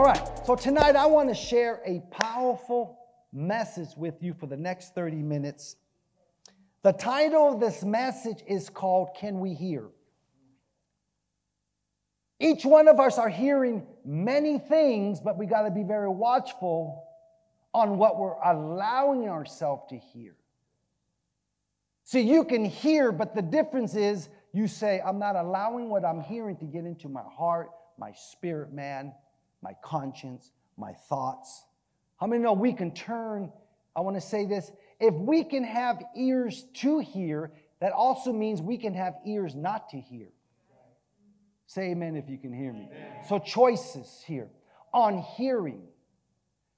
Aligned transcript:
All 0.00 0.06
right, 0.06 0.46
so 0.46 0.56
tonight 0.56 0.96
I 0.96 1.04
want 1.04 1.28
to 1.28 1.34
share 1.34 1.82
a 1.84 2.00
powerful 2.10 2.98
message 3.34 3.90
with 3.98 4.22
you 4.22 4.32
for 4.32 4.46
the 4.46 4.56
next 4.56 4.94
30 4.94 5.16
minutes. 5.16 5.76
The 6.82 6.92
title 6.92 7.52
of 7.52 7.60
this 7.60 7.84
message 7.84 8.42
is 8.46 8.70
called 8.70 9.10
Can 9.14 9.40
We 9.40 9.52
Hear? 9.52 9.88
Each 12.38 12.64
one 12.64 12.88
of 12.88 12.98
us 12.98 13.18
are 13.18 13.28
hearing 13.28 13.86
many 14.02 14.58
things, 14.58 15.20
but 15.20 15.36
we 15.36 15.44
got 15.44 15.64
to 15.64 15.70
be 15.70 15.82
very 15.82 16.08
watchful 16.08 17.04
on 17.74 17.98
what 17.98 18.18
we're 18.18 18.40
allowing 18.42 19.28
ourselves 19.28 19.82
to 19.90 19.98
hear. 19.98 20.34
See, 22.04 22.22
you 22.22 22.44
can 22.44 22.64
hear, 22.64 23.12
but 23.12 23.34
the 23.34 23.42
difference 23.42 23.94
is 23.94 24.30
you 24.54 24.66
say, 24.66 25.02
I'm 25.04 25.18
not 25.18 25.36
allowing 25.36 25.90
what 25.90 26.06
I'm 26.06 26.22
hearing 26.22 26.56
to 26.56 26.64
get 26.64 26.86
into 26.86 27.10
my 27.10 27.24
heart, 27.36 27.68
my 27.98 28.12
spirit, 28.12 28.72
man, 28.72 29.12
my 29.62 29.72
conscience, 29.82 30.50
my 30.76 30.92
thoughts. 30.92 31.64
How 32.18 32.26
many 32.26 32.42
know 32.42 32.52
we 32.52 32.72
can 32.72 32.92
turn? 32.92 33.52
I 33.96 34.00
want 34.00 34.16
to 34.16 34.20
say 34.20 34.46
this. 34.46 34.70
If 34.98 35.14
we 35.14 35.44
can 35.44 35.64
have 35.64 36.02
ears 36.16 36.64
to 36.74 36.98
hear, 36.98 37.52
that 37.80 37.92
also 37.92 38.32
means 38.32 38.60
we 38.60 38.76
can 38.76 38.94
have 38.94 39.14
ears 39.26 39.54
not 39.54 39.88
to 39.90 40.00
hear. 40.00 40.28
Say 41.66 41.92
amen 41.92 42.16
if 42.16 42.28
you 42.28 42.36
can 42.36 42.52
hear 42.52 42.72
me. 42.72 42.88
Amen. 42.90 43.24
So, 43.28 43.38
choices 43.38 44.22
here 44.26 44.48
on 44.92 45.18
hearing. 45.18 45.82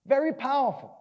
Very 0.06 0.32
powerful. 0.32 0.94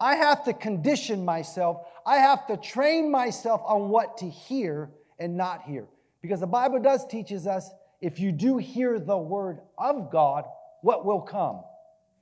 I 0.00 0.16
have 0.16 0.44
to 0.44 0.52
condition 0.52 1.24
myself, 1.24 1.86
I 2.04 2.16
have 2.16 2.46
to 2.48 2.56
train 2.56 3.10
myself 3.10 3.62
on 3.64 3.88
what 3.88 4.18
to 4.18 4.28
hear 4.28 4.90
and 5.18 5.36
not 5.36 5.62
hear. 5.62 5.86
Because 6.20 6.40
the 6.40 6.46
Bible 6.46 6.80
does 6.80 7.06
teaches 7.06 7.46
us 7.46 7.70
if 8.00 8.18
you 8.18 8.32
do 8.32 8.58
hear 8.58 8.98
the 8.98 9.16
word 9.16 9.60
of 9.78 10.10
God, 10.10 10.44
what 10.84 11.06
will 11.06 11.22
come? 11.22 11.62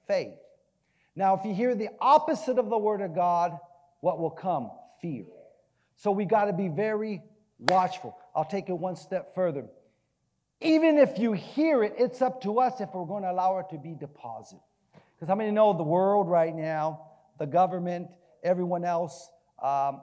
Faith. 0.07 0.37
Now, 1.17 1.35
if 1.37 1.45
you 1.45 1.53
hear 1.53 1.75
the 1.75 1.89
opposite 2.01 2.59
of 2.59 2.71
the 2.71 2.79
word 2.79 3.01
of 3.01 3.13
God, 3.13 3.59
what 3.99 4.21
will 4.21 4.31
come? 4.31 4.71
Fear. 5.01 5.25
So 5.97 6.13
we 6.13 6.27
got 6.27 6.45
to 6.45 6.53
be 6.53 6.69
very 6.69 7.23
watchful. 7.59 8.17
I'll 8.37 8.45
take 8.45 8.69
it 8.69 8.75
one 8.75 8.95
step 8.95 9.35
further. 9.35 9.67
Even 10.61 10.99
if 10.99 11.19
you 11.19 11.33
hear 11.33 11.83
it, 11.83 11.95
it's 11.99 12.23
up 12.23 12.41
to 12.43 12.61
us 12.61 12.81
if 12.81 12.91
we're 12.95 13.05
going 13.05 13.25
to 13.25 13.33
allow 13.33 13.59
it 13.59 13.67
to 13.71 13.79
be 13.79 13.97
deposited. 13.99 14.63
Because 15.17 15.29
how 15.29 15.35
many 15.35 15.51
know 15.51 15.77
the 15.77 15.83
world 15.83 16.29
right 16.29 16.55
now, 16.55 17.01
the 17.41 17.47
government, 17.47 18.11
everyone 18.45 18.85
else, 18.85 19.29
um, 19.61 20.03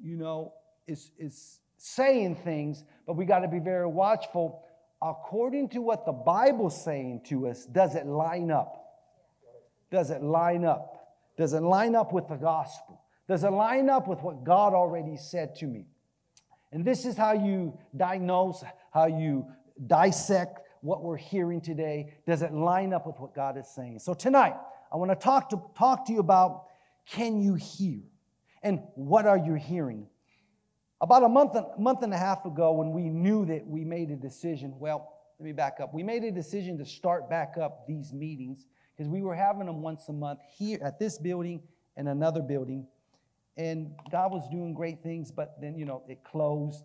you 0.00 0.16
know, 0.16 0.52
is, 0.86 1.10
is 1.18 1.58
saying 1.78 2.36
things, 2.36 2.84
but 3.08 3.16
we 3.16 3.24
got 3.24 3.40
to 3.40 3.48
be 3.48 3.58
very 3.58 3.88
watchful. 3.88 4.62
According 5.00 5.68
to 5.70 5.80
what 5.80 6.04
the 6.04 6.12
Bible's 6.12 6.82
saying 6.82 7.22
to 7.26 7.48
us, 7.48 7.64
does 7.66 7.94
it 7.94 8.06
line 8.06 8.50
up? 8.50 8.84
Does 9.90 10.10
it 10.10 10.22
line 10.22 10.64
up? 10.64 11.16
Does 11.36 11.52
it 11.52 11.62
line 11.62 11.94
up 11.94 12.12
with 12.12 12.28
the 12.28 12.36
gospel? 12.36 13.00
Does 13.28 13.44
it 13.44 13.50
line 13.50 13.88
up 13.88 14.08
with 14.08 14.20
what 14.20 14.42
God 14.44 14.74
already 14.74 15.16
said 15.16 15.54
to 15.56 15.66
me? 15.66 15.86
And 16.72 16.84
this 16.84 17.04
is 17.04 17.16
how 17.16 17.32
you 17.32 17.78
diagnose, 17.96 18.64
how 18.92 19.06
you 19.06 19.46
dissect 19.86 20.60
what 20.80 21.02
we're 21.02 21.16
hearing 21.16 21.60
today. 21.60 22.14
Does 22.26 22.42
it 22.42 22.52
line 22.52 22.92
up 22.92 23.06
with 23.06 23.18
what 23.18 23.34
God 23.34 23.56
is 23.56 23.68
saying? 23.68 24.00
So 24.00 24.14
tonight, 24.14 24.56
I 24.92 24.96
want 24.96 25.10
to 25.10 25.16
talk 25.16 25.50
to 25.50 25.62
talk 25.76 26.06
to 26.06 26.12
you 26.12 26.20
about 26.20 26.64
can 27.06 27.40
you 27.40 27.54
hear? 27.54 28.00
And 28.62 28.80
what 28.94 29.26
are 29.26 29.38
you 29.38 29.54
hearing? 29.54 30.06
About 31.00 31.22
a 31.22 31.28
month, 31.28 31.54
month 31.78 32.02
and 32.02 32.12
a 32.12 32.18
half 32.18 32.44
ago, 32.44 32.72
when 32.72 32.90
we 32.90 33.08
knew 33.08 33.46
that 33.46 33.66
we 33.66 33.84
made 33.84 34.10
a 34.10 34.16
decision, 34.16 34.74
well, 34.78 35.14
let 35.38 35.46
me 35.46 35.52
back 35.52 35.78
up. 35.80 35.94
We 35.94 36.02
made 36.02 36.24
a 36.24 36.32
decision 36.32 36.76
to 36.78 36.84
start 36.84 37.30
back 37.30 37.54
up 37.60 37.86
these 37.86 38.12
meetings 38.12 38.66
because 38.96 39.08
we 39.08 39.22
were 39.22 39.36
having 39.36 39.66
them 39.66 39.80
once 39.80 40.08
a 40.08 40.12
month 40.12 40.40
here 40.56 40.80
at 40.82 40.98
this 40.98 41.18
building 41.18 41.62
and 41.96 42.08
another 42.08 42.42
building. 42.42 42.86
And 43.56 43.94
God 44.10 44.32
was 44.32 44.48
doing 44.50 44.74
great 44.74 45.02
things, 45.02 45.30
but 45.30 45.60
then, 45.60 45.76
you 45.76 45.84
know, 45.84 46.02
it 46.08 46.24
closed. 46.24 46.84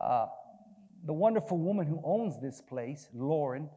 Uh, 0.00 0.26
the 1.04 1.12
wonderful 1.12 1.58
woman 1.58 1.86
who 1.86 2.00
owns 2.04 2.40
this 2.40 2.60
place, 2.60 3.08
Lauren, 3.14 3.70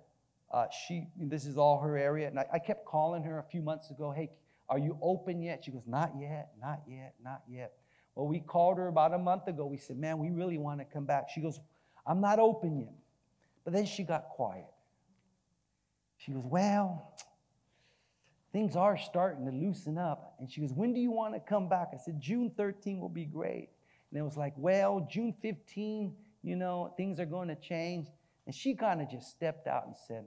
uh, 0.52 0.66
she, 0.88 1.08
this 1.18 1.46
is 1.46 1.58
all 1.58 1.80
her 1.80 1.96
area. 1.96 2.28
And 2.28 2.40
I, 2.40 2.46
I 2.54 2.60
kept 2.60 2.86
calling 2.86 3.22
her 3.24 3.38
a 3.38 3.44
few 3.44 3.62
months 3.62 3.92
ago, 3.92 4.12
hey, 4.12 4.32
are 4.68 4.80
you 4.80 4.98
open 5.02 5.42
yet? 5.42 5.64
She 5.64 5.72
goes, 5.72 5.86
not 5.86 6.14
yet, 6.20 6.50
not 6.60 6.82
yet, 6.88 7.14
not 7.24 7.44
yet. 7.48 7.74
Well, 8.20 8.28
we 8.28 8.42
called 8.42 8.78
her 8.80 8.90
about 8.90 9.14
a 9.14 9.18
month 9.18 9.48
ago. 9.48 9.66
We 9.66 9.78
said, 9.78 9.98
man, 9.98 10.20
we 10.20 10.30
really 10.30 10.58
want 10.58 10.80
to 10.80 10.86
come 10.86 11.06
back. 11.06 11.30
She 11.34 11.40
goes, 11.40 11.58
I'm 12.06 12.20
not 12.20 12.38
open 12.38 12.78
yet. 12.78 12.94
But 13.64 13.72
then 13.72 13.86
she 13.86 14.04
got 14.04 14.28
quiet. 14.28 14.66
She 16.18 16.34
goes, 16.34 16.44
well, 16.44 17.14
things 18.52 18.76
are 18.76 18.98
starting 18.98 19.46
to 19.46 19.54
loosen 19.54 19.98
up. 19.98 20.36
And 20.38 20.52
she 20.52 20.60
goes, 20.60 20.74
when 20.74 20.94
do 20.94 21.00
you 21.00 21.12
want 21.12 21.34
to 21.34 21.40
come 21.40 21.70
back? 21.70 21.92
I 21.94 21.98
said, 21.98 22.20
June 22.20 22.52
13 22.58 23.00
will 23.00 23.08
be 23.08 23.24
great. 23.24 23.70
And 24.12 24.20
it 24.20 24.24
was 24.24 24.36
like, 24.36 24.52
well, 24.58 25.08
June 25.10 25.34
15, 25.42 26.14
you 26.44 26.58
know, 26.58 26.94
things 26.98 27.22
are 27.22 27.26
going 27.26 27.48
to 27.48 27.56
change. 27.56 28.08
And 28.48 28.54
she 28.54 28.76
kind 28.76 29.02
of 29.02 29.10
just 29.10 29.30
stepped 29.30 29.66
out 29.66 29.88
and 29.88 29.96
said, 29.96 30.26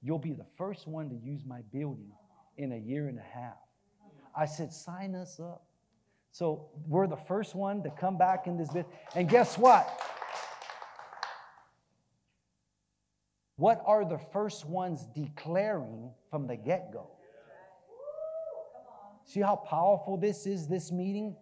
You'll 0.00 0.18
be 0.18 0.32
the 0.32 0.46
first 0.56 0.86
one 0.86 1.10
to 1.10 1.16
use 1.16 1.44
my 1.46 1.60
building 1.72 2.12
in 2.56 2.72
a 2.72 2.78
year 2.78 3.08
and 3.08 3.18
a 3.18 3.22
half. 3.22 3.56
I 4.34 4.46
said, 4.46 4.72
Sign 4.72 5.14
us 5.14 5.38
up. 5.40 5.66
So 6.34 6.66
we're 6.88 7.06
the 7.06 7.16
first 7.16 7.54
one 7.54 7.84
to 7.84 7.90
come 7.90 8.18
back 8.18 8.48
in 8.48 8.56
this 8.56 8.68
bit. 8.68 8.88
And 9.14 9.28
guess 9.28 9.56
what? 9.56 9.88
What 13.54 13.80
are 13.86 14.04
the 14.04 14.18
first 14.32 14.66
ones 14.66 15.06
declaring 15.14 16.10
from 16.32 16.48
the 16.48 16.56
get 16.56 16.92
go? 16.92 17.08
See 19.26 19.38
how 19.38 19.54
powerful 19.54 20.16
this 20.16 20.44
is, 20.44 20.66
this 20.66 20.90
meeting? 20.90 21.36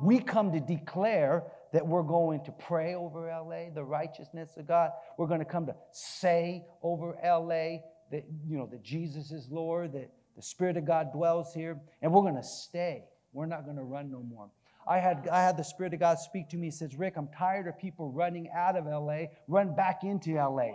We 0.00 0.20
come 0.20 0.52
to 0.52 0.60
declare 0.60 1.42
that 1.72 1.84
we're 1.84 2.04
going 2.04 2.44
to 2.44 2.52
pray 2.52 2.94
over 2.94 3.26
LA, 3.26 3.74
the 3.74 3.82
righteousness 3.82 4.56
of 4.56 4.68
God. 4.68 4.92
We're 5.18 5.26
going 5.26 5.40
to 5.40 5.44
come 5.44 5.66
to 5.66 5.74
say 5.90 6.64
over 6.80 7.16
LA 7.24 7.80
that, 8.12 8.24
you 8.46 8.56
know, 8.56 8.68
that 8.70 8.84
Jesus 8.84 9.32
is 9.32 9.48
Lord, 9.50 9.94
that 9.94 10.12
the 10.38 10.42
Spirit 10.44 10.76
of 10.76 10.84
God 10.84 11.12
dwells 11.12 11.52
here, 11.52 11.80
and 12.00 12.12
we're 12.12 12.22
going 12.22 12.36
to 12.36 12.44
stay. 12.44 13.02
We're 13.32 13.46
not 13.46 13.64
going 13.64 13.76
to 13.76 13.82
run 13.82 14.08
no 14.08 14.22
more. 14.22 14.48
I 14.86 14.98
had, 14.98 15.28
I 15.32 15.42
had 15.42 15.56
the 15.56 15.64
Spirit 15.64 15.94
of 15.94 15.98
God 15.98 16.20
speak 16.20 16.48
to 16.50 16.56
me. 16.56 16.68
He 16.68 16.70
says, 16.70 16.94
Rick, 16.94 17.14
I'm 17.16 17.28
tired 17.36 17.66
of 17.66 17.76
people 17.76 18.12
running 18.12 18.48
out 18.54 18.76
of 18.76 18.86
LA, 18.86 19.22
run 19.48 19.74
back 19.74 20.04
into 20.04 20.34
LA. 20.34 20.68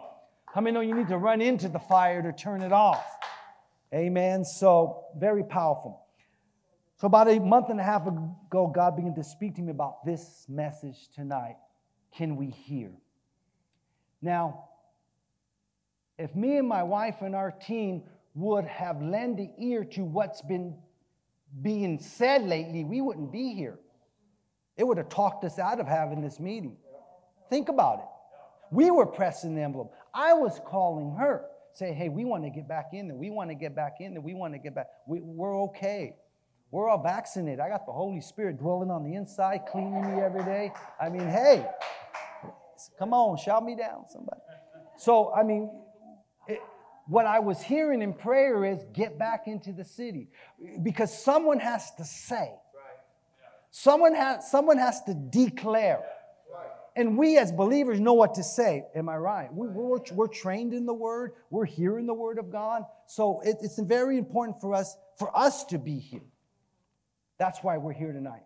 How 0.53 0.59
many 0.59 0.73
know 0.73 0.81
you 0.81 0.93
need 0.93 1.07
to 1.07 1.17
run 1.17 1.39
into 1.39 1.69
the 1.69 1.79
fire 1.79 2.21
to 2.21 2.33
turn 2.33 2.61
it 2.61 2.73
off? 2.73 3.05
Amen. 3.93 4.43
So, 4.43 5.05
very 5.17 5.45
powerful. 5.45 6.05
So, 6.97 7.07
about 7.07 7.29
a 7.29 7.39
month 7.39 7.69
and 7.69 7.79
a 7.79 7.83
half 7.83 8.05
ago, 8.05 8.67
God 8.67 8.97
began 8.97 9.15
to 9.15 9.23
speak 9.23 9.55
to 9.55 9.61
me 9.61 9.71
about 9.71 10.05
this 10.05 10.45
message 10.49 11.07
tonight. 11.15 11.55
Can 12.17 12.35
we 12.35 12.49
hear? 12.49 12.91
Now, 14.21 14.65
if 16.17 16.35
me 16.35 16.57
and 16.57 16.67
my 16.67 16.83
wife 16.83 17.21
and 17.21 17.33
our 17.33 17.51
team 17.51 18.03
would 18.35 18.65
have 18.65 19.01
lent 19.01 19.37
the 19.37 19.49
ear 19.59 19.83
to 19.83 20.03
what's 20.03 20.41
been 20.41 20.75
being 21.61 21.99
said 21.99 22.43
lately, 22.43 22.83
we 22.83 23.01
wouldn't 23.01 23.31
be 23.31 23.53
here. 23.53 23.79
It 24.75 24.85
would 24.85 24.97
have 24.97 25.09
talked 25.09 25.43
us 25.43 25.59
out 25.59 25.79
of 25.79 25.87
having 25.87 26.21
this 26.21 26.39
meeting. 26.39 26.77
Think 27.49 27.69
about 27.69 27.99
it. 27.99 28.05
We 28.71 28.89
were 28.89 29.05
pressing 29.05 29.53
the 29.53 29.61
envelope. 29.61 29.93
I 30.13 30.33
was 30.33 30.59
calling 30.65 31.15
her, 31.19 31.45
saying, 31.73 31.95
hey, 31.95 32.09
we 32.09 32.25
want 32.25 32.43
to 32.43 32.49
get 32.49 32.67
back 32.67 32.87
in 32.93 33.07
there. 33.07 33.17
We 33.17 33.29
want 33.29 33.51
to 33.51 33.55
get 33.55 33.75
back 33.75 33.97
in 33.99 34.13
there. 34.13 34.21
We 34.21 34.33
want 34.33 34.53
to 34.53 34.59
get 34.59 34.73
back. 34.73 34.87
We, 35.07 35.21
we're 35.21 35.61
okay. 35.65 36.15
We're 36.71 36.89
all 36.89 37.01
vaccinated. 37.01 37.59
I 37.59 37.69
got 37.69 37.85
the 37.85 37.91
Holy 37.91 38.19
Spirit 38.19 38.57
dwelling 38.57 38.89
on 38.89 39.03
the 39.03 39.13
inside, 39.13 39.61
cleaning 39.71 40.15
me 40.15 40.23
every 40.23 40.43
day. 40.43 40.71
I 40.99 41.09
mean, 41.09 41.27
hey, 41.27 41.67
come 42.97 43.13
on, 43.13 43.37
shout 43.37 43.63
me 43.63 43.75
down, 43.75 44.05
somebody. 44.09 44.41
So, 44.97 45.31
I 45.33 45.43
mean, 45.43 45.69
what 47.07 47.25
I 47.25 47.39
was 47.39 47.61
hearing 47.61 48.01
in 48.01 48.13
prayer 48.13 48.63
is 48.65 48.83
get 48.93 49.19
back 49.19 49.47
into 49.47 49.71
the 49.71 49.83
city 49.83 50.29
because 50.81 51.17
someone 51.17 51.59
has 51.59 51.91
to 51.95 52.05
say, 52.05 52.51
someone 53.71 54.15
has, 54.15 54.49
someone 54.49 54.77
has 54.77 55.01
to 55.03 55.13
declare. 55.13 56.03
And 56.95 57.17
we 57.17 57.39
as 57.39 57.51
believers 57.51 57.99
know 57.99 58.13
what 58.13 58.35
to 58.35 58.43
say. 58.43 58.85
Am 58.93 59.09
I 59.09 59.17
right? 59.17 59.51
We, 59.51 59.67
are 59.67 59.99
we're 60.13 60.27
trained 60.27 60.73
in 60.73 60.85
the 60.85 60.93
word. 60.93 61.31
We're 61.49 61.65
hearing 61.65 62.05
the 62.05 62.13
word 62.13 62.37
of 62.37 62.51
God. 62.51 62.83
So 63.07 63.41
it, 63.41 63.57
it's 63.61 63.79
very 63.79 64.17
important 64.17 64.61
for 64.61 64.75
us, 64.75 64.95
for 65.17 65.35
us 65.35 65.63
to 65.65 65.79
be 65.79 65.97
here. 65.97 66.21
That's 67.39 67.59
why 67.59 67.77
we're 67.77 67.93
here 67.93 68.13
tonight, 68.13 68.43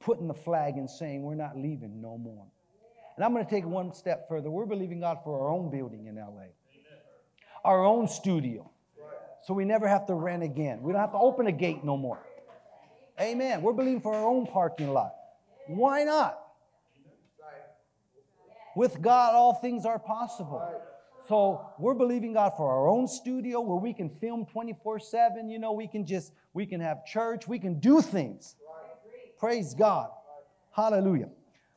putting 0.00 0.26
the 0.26 0.34
flag 0.34 0.74
and 0.76 0.90
saying 0.90 1.22
we're 1.22 1.36
not 1.36 1.56
leaving 1.56 2.02
no 2.02 2.18
more. 2.18 2.46
And 3.14 3.24
I'm 3.24 3.32
going 3.32 3.44
to 3.44 3.50
take 3.50 3.64
one 3.64 3.92
step 3.94 4.28
further. 4.28 4.50
We're 4.50 4.66
believing 4.66 5.00
God 5.00 5.18
for 5.24 5.40
our 5.40 5.50
own 5.50 5.70
building 5.70 6.06
in 6.06 6.16
LA, 6.16 6.50
our 7.64 7.84
own 7.84 8.08
studio. 8.08 8.70
So 9.42 9.54
we 9.54 9.64
never 9.64 9.88
have 9.88 10.06
to 10.06 10.14
rent 10.14 10.42
again. 10.42 10.82
We 10.82 10.92
don't 10.92 11.00
have 11.00 11.12
to 11.12 11.18
open 11.18 11.46
a 11.46 11.52
gate 11.52 11.84
no 11.84 11.96
more. 11.96 12.18
Amen. 13.20 13.62
We're 13.62 13.72
believing 13.72 14.00
for 14.00 14.14
our 14.14 14.26
own 14.26 14.46
parking 14.46 14.92
lot. 14.92 15.14
Why 15.66 16.04
not? 16.04 16.38
With 18.76 19.00
God, 19.02 19.34
all 19.34 19.54
things 19.54 19.84
are 19.86 19.98
possible. 19.98 20.62
So 21.26 21.66
we're 21.78 21.94
believing 21.94 22.34
God 22.34 22.52
for 22.56 22.70
our 22.70 22.88
own 22.88 23.06
studio 23.08 23.60
where 23.60 23.76
we 23.76 23.92
can 23.92 24.08
film 24.08 24.46
24 24.46 25.00
7. 25.00 25.50
You 25.50 25.58
know, 25.58 25.72
we 25.72 25.86
can 25.86 26.06
just, 26.06 26.32
we 26.54 26.64
can 26.64 26.80
have 26.80 27.04
church, 27.04 27.48
we 27.48 27.58
can 27.58 27.80
do 27.80 28.00
things. 28.00 28.54
Praise 29.38 29.74
God. 29.74 30.10
Hallelujah. 30.70 31.28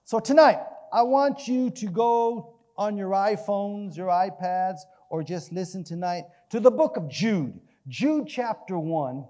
So 0.03 0.19
tonight, 0.19 0.59
I 0.93 1.01
want 1.03 1.47
you 1.47 1.69
to 1.71 1.87
go 1.87 2.53
on 2.77 2.97
your 2.97 3.11
iPhones, 3.11 3.97
your 3.97 4.07
iPads, 4.07 4.79
or 5.11 5.23
just 5.23 5.51
listen 5.51 5.83
tonight 5.83 6.23
to 6.49 6.61
the 6.61 6.71
book 6.71 6.95
of 6.95 7.09
Jude, 7.09 7.59
Jude 7.89 8.27
chapter 8.27 8.79
1. 8.79 9.25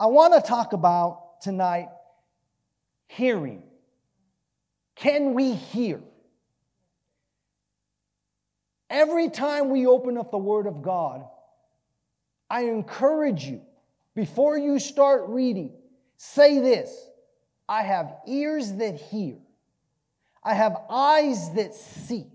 I 0.00 0.06
want 0.06 0.34
to 0.34 0.40
talk 0.40 0.72
about 0.72 1.40
tonight 1.40 1.88
hearing. 3.06 3.62
Can 4.96 5.34
we 5.34 5.54
hear? 5.54 6.00
Every 8.90 9.30
time 9.30 9.70
we 9.70 9.86
open 9.86 10.18
up 10.18 10.32
the 10.32 10.38
Word 10.38 10.66
of 10.66 10.82
God, 10.82 11.24
I 12.50 12.62
encourage 12.62 13.44
you, 13.44 13.60
before 14.16 14.58
you 14.58 14.80
start 14.80 15.28
reading, 15.28 15.70
say 16.16 16.58
this 16.58 17.08
I 17.68 17.82
have 17.82 18.12
ears 18.26 18.72
that 18.74 18.96
hear, 18.96 19.36
I 20.42 20.54
have 20.54 20.76
eyes 20.90 21.52
that 21.54 21.74
see, 21.74 22.26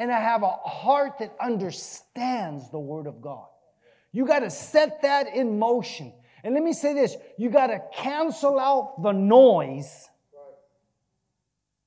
and 0.00 0.10
I 0.10 0.18
have 0.18 0.42
a 0.42 0.48
heart 0.48 1.18
that 1.18 1.36
understands 1.38 2.70
the 2.70 2.78
Word 2.78 3.06
of 3.06 3.20
God. 3.20 3.44
You 4.12 4.26
got 4.26 4.38
to 4.38 4.50
set 4.50 5.02
that 5.02 5.28
in 5.28 5.58
motion. 5.58 6.14
And 6.42 6.54
let 6.54 6.62
me 6.62 6.72
say 6.72 6.94
this 6.94 7.16
you 7.38 7.50
got 7.50 7.66
to 7.66 7.82
cancel 7.94 8.58
out 8.58 9.02
the 9.02 9.12
noise 9.12 10.08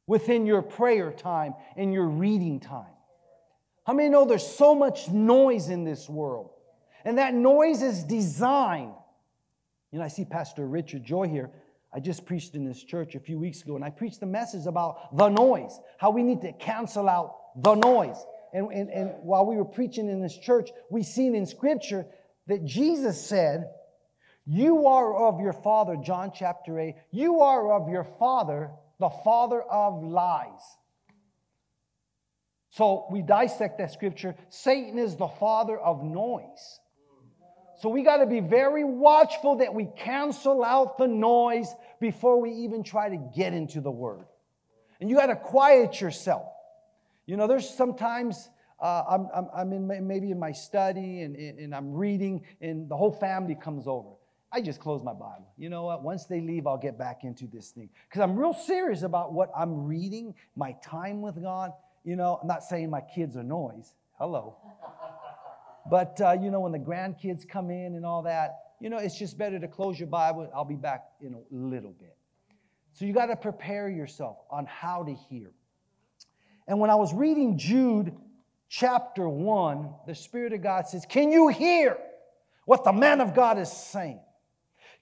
within 0.05 0.45
your 0.45 0.61
prayer 0.61 1.11
time 1.11 1.55
and 1.75 1.91
your 1.91 2.05
reading 2.05 2.59
time. 2.59 2.85
How 3.83 3.93
many 3.93 4.09
know 4.09 4.25
there's 4.25 4.45
so 4.45 4.75
much 4.75 5.09
noise 5.09 5.69
in 5.69 5.83
this 5.83 6.07
world? 6.07 6.51
And 7.03 7.17
that 7.17 7.33
noise 7.33 7.81
is 7.81 8.03
designed. 8.03 8.93
You 9.91 9.97
know, 9.97 10.05
I 10.05 10.07
see 10.07 10.23
Pastor 10.23 10.67
Richard 10.67 11.03
Joy 11.03 11.27
here. 11.27 11.49
I 11.91 11.99
just 11.99 12.27
preached 12.27 12.53
in 12.53 12.63
this 12.63 12.83
church 12.83 13.15
a 13.15 13.19
few 13.19 13.39
weeks 13.39 13.63
ago, 13.63 13.75
and 13.75 13.83
I 13.83 13.89
preached 13.89 14.19
the 14.19 14.27
message 14.27 14.67
about 14.67 15.17
the 15.17 15.29
noise, 15.29 15.79
how 15.97 16.11
we 16.11 16.21
need 16.21 16.41
to 16.41 16.53
cancel 16.53 17.09
out 17.09 17.37
the 17.55 17.75
noise. 17.75 18.17
And, 18.53 18.71
and, 18.71 18.89
and 18.89 19.11
while 19.21 19.45
we 19.45 19.55
were 19.55 19.65
preaching 19.65 20.09
in 20.09 20.21
this 20.21 20.37
church, 20.37 20.69
we 20.89 21.03
seen 21.03 21.35
in 21.35 21.45
Scripture 21.45 22.05
that 22.47 22.65
Jesus 22.65 23.25
said, 23.25 23.69
You 24.45 24.87
are 24.87 25.27
of 25.27 25.39
your 25.39 25.53
father, 25.53 25.95
John 25.95 26.31
chapter 26.35 26.79
8, 26.79 26.95
you 27.11 27.41
are 27.41 27.73
of 27.73 27.89
your 27.89 28.03
father, 28.03 28.71
the 28.99 29.09
father 29.09 29.61
of 29.61 30.03
lies. 30.03 30.61
So 32.71 33.05
we 33.11 33.21
dissect 33.21 33.77
that 33.77 33.91
scripture. 33.91 34.35
Satan 34.49 34.97
is 34.97 35.15
the 35.15 35.27
father 35.27 35.77
of 35.77 36.03
noise. 36.03 36.79
So 37.81 37.89
we 37.89 38.01
got 38.01 38.17
to 38.17 38.25
be 38.25 38.39
very 38.39 38.83
watchful 38.83 39.57
that 39.57 39.75
we 39.75 39.89
cancel 39.97 40.63
out 40.63 40.97
the 40.97 41.07
noise 41.07 41.67
before 41.99 42.41
we 42.41 42.51
even 42.51 42.83
try 42.83 43.09
to 43.09 43.17
get 43.35 43.53
into 43.53 43.79
the 43.79 43.91
word. 43.91 44.25
And 44.99 45.09
you 45.09 45.15
got 45.15 45.27
to 45.27 45.35
quiet 45.35 46.01
yourself. 46.01 46.52
You 47.25 47.37
know, 47.37 47.47
there's 47.47 47.69
sometimes 47.69 48.49
uh, 48.81 49.03
I'm, 49.09 49.29
I'm, 49.33 49.47
I'm, 49.55 49.73
in 49.73 50.07
maybe 50.07 50.31
in 50.31 50.39
my 50.39 50.51
study 50.51 51.21
and, 51.21 51.35
and 51.35 51.73
I'm 51.73 51.93
reading, 51.93 52.43
and 52.61 52.89
the 52.89 52.97
whole 52.97 53.11
family 53.11 53.55
comes 53.55 53.87
over. 53.87 54.09
I 54.51 54.61
just 54.61 54.79
close 54.79 55.01
my 55.03 55.13
Bible. 55.13 55.51
You 55.57 55.69
know 55.69 55.83
what? 55.83 56.03
Once 56.03 56.25
they 56.25 56.39
leave, 56.39 56.67
I'll 56.67 56.77
get 56.77 56.97
back 56.97 57.23
into 57.23 57.47
this 57.47 57.71
thing. 57.71 57.89
Because 58.07 58.21
I'm 58.21 58.35
real 58.35 58.53
serious 58.53 59.01
about 59.01 59.33
what 59.33 59.51
I'm 59.57 59.85
reading, 59.85 60.35
my 60.55 60.75
time 60.83 61.21
with 61.21 61.41
God. 61.41 61.71
You 62.03 62.15
know, 62.15 62.39
I'm 62.41 62.47
not 62.47 62.63
saying 62.63 62.89
my 62.89 63.01
kids 63.01 63.35
are 63.35 63.43
noise. 63.43 63.93
Hello. 64.19 64.57
But, 65.85 66.21
uh, 66.21 66.37
you 66.41 66.49
know, 66.49 66.61
when 66.61 66.71
the 66.71 66.79
grandkids 66.79 67.45
come 67.45 67.69
in 67.69 67.95
and 67.95 68.05
all 68.05 68.21
that, 68.21 68.71
you 68.79 68.89
know, 68.89 68.99
it's 68.99 69.19
just 69.19 69.37
better 69.37 69.59
to 69.59 69.67
close 69.67 69.99
your 69.99 70.07
Bible. 70.07 70.49
I'll 70.55 70.63
be 70.63 70.77
back 70.77 71.03
in 71.19 71.33
a 71.33 71.41
little 71.51 71.91
bit. 71.91 72.15
So 72.93 73.03
you 73.03 73.11
got 73.11 73.25
to 73.25 73.35
prepare 73.35 73.89
yourself 73.89 74.37
on 74.49 74.65
how 74.65 75.03
to 75.03 75.13
hear. 75.13 75.51
And 76.67 76.79
when 76.79 76.89
I 76.89 76.95
was 76.95 77.13
reading 77.13 77.57
Jude 77.57 78.15
chapter 78.69 79.27
1, 79.27 79.89
the 80.07 80.15
Spirit 80.15 80.53
of 80.53 80.63
God 80.63 80.87
says, 80.87 81.05
Can 81.07 81.31
you 81.31 81.49
hear 81.49 81.97
what 82.65 82.83
the 82.83 82.93
man 82.93 83.21
of 83.21 83.35
God 83.35 83.57
is 83.59 83.71
saying? 83.71 84.19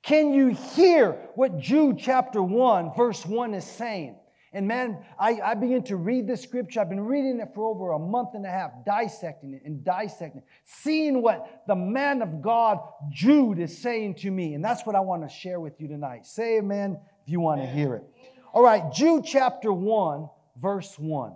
Can 0.01 0.33
you 0.33 0.49
hear 0.49 1.11
what 1.35 1.59
Jude 1.59 1.99
chapter 1.99 2.41
1, 2.41 2.93
verse 2.95 3.25
1 3.25 3.53
is 3.53 3.65
saying? 3.65 4.15
And 4.53 4.67
man, 4.67 4.97
I, 5.17 5.39
I 5.41 5.53
began 5.53 5.83
to 5.83 5.95
read 5.95 6.27
this 6.27 6.41
scripture. 6.41 6.81
I've 6.81 6.89
been 6.89 7.05
reading 7.05 7.39
it 7.39 7.53
for 7.55 7.69
over 7.69 7.93
a 7.93 7.99
month 7.99 8.29
and 8.33 8.45
a 8.45 8.49
half, 8.49 8.71
dissecting 8.85 9.53
it 9.53 9.61
and 9.63 9.83
dissecting 9.83 10.39
it, 10.39 10.47
seeing 10.65 11.21
what 11.21 11.63
the 11.67 11.75
man 11.75 12.21
of 12.21 12.41
God, 12.41 12.79
Jude, 13.09 13.59
is 13.59 13.77
saying 13.77 14.15
to 14.15 14.31
me. 14.31 14.53
And 14.53 14.65
that's 14.65 14.85
what 14.85 14.95
I 14.95 14.99
want 14.99 15.21
to 15.23 15.33
share 15.33 15.61
with 15.61 15.79
you 15.79 15.87
tonight. 15.87 16.25
Say 16.25 16.57
amen 16.57 16.99
if 17.23 17.31
you 17.31 17.39
want 17.39 17.61
to 17.61 17.67
hear 17.67 17.95
it. 17.95 18.03
All 18.51 18.61
right, 18.61 18.91
Jude 18.91 19.23
chapter 19.23 19.71
1, 19.71 20.29
verse 20.57 20.99
1. 20.99 21.31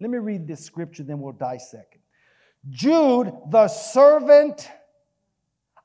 Let 0.00 0.10
me 0.10 0.18
read 0.18 0.46
this 0.46 0.64
scripture, 0.64 1.02
then 1.02 1.20
we'll 1.20 1.32
dissect 1.32 1.94
it. 1.94 2.00
Jude, 2.68 3.32
the 3.50 3.68
servant 3.68 4.68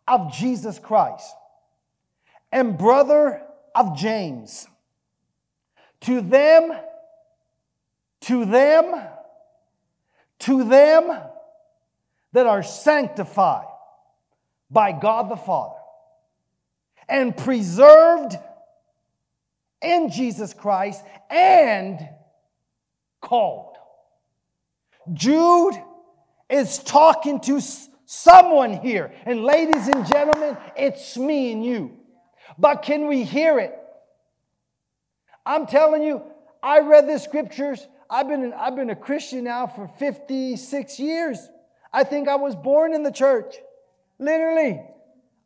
of 0.08 0.34
Jesus 0.34 0.80
Christ 0.80 1.34
and 2.52 2.78
brother 2.78 3.42
of 3.76 3.98
James 3.98 4.68
to 6.02 6.22
them, 6.22 6.74
to 8.22 8.46
them, 8.46 9.08
to 10.40 10.64
them 10.64 11.22
that 12.34 12.48
are 12.48 12.64
sanctified 12.64 13.68
by 14.70 14.92
God 14.92 15.30
the 15.30 15.36
Father 15.36 15.76
and 17.08 17.36
preserved 17.36 18.38
in 19.82 20.10
Jesus 20.10 20.54
Christ 20.54 21.04
and 21.30 22.00
called. 23.20 23.71
Jude 25.14 25.76
is 26.50 26.80
talking 26.80 27.40
to 27.42 27.62
someone 28.06 28.74
here. 28.74 29.14
And 29.26 29.44
ladies 29.44 29.88
and 29.88 30.06
gentlemen, 30.06 30.58
it's 30.76 31.18
me 31.18 31.52
and 31.52 31.66
you. 31.66 31.98
But 32.58 32.84
can 32.84 33.08
we 33.08 33.24
hear 33.24 33.60
it? 33.60 33.74
I'm 35.46 35.66
telling 35.66 36.04
you, 36.04 36.22
I 36.62 36.80
read 36.82 37.08
the 37.08 37.18
scriptures. 37.18 37.88
I've 38.10 38.28
been, 38.28 38.54
I've 38.54 38.76
been 38.76 38.90
a 38.90 38.96
Christian 38.96 39.46
now 39.46 39.68
for 39.68 39.88
56 39.98 41.00
years. 41.00 41.40
I 41.94 42.04
think 42.04 42.28
I 42.28 42.36
was 42.36 42.56
born 42.56 42.94
in 42.94 43.04
the 43.04 43.12
church. 43.12 43.56
Literally. 44.20 44.82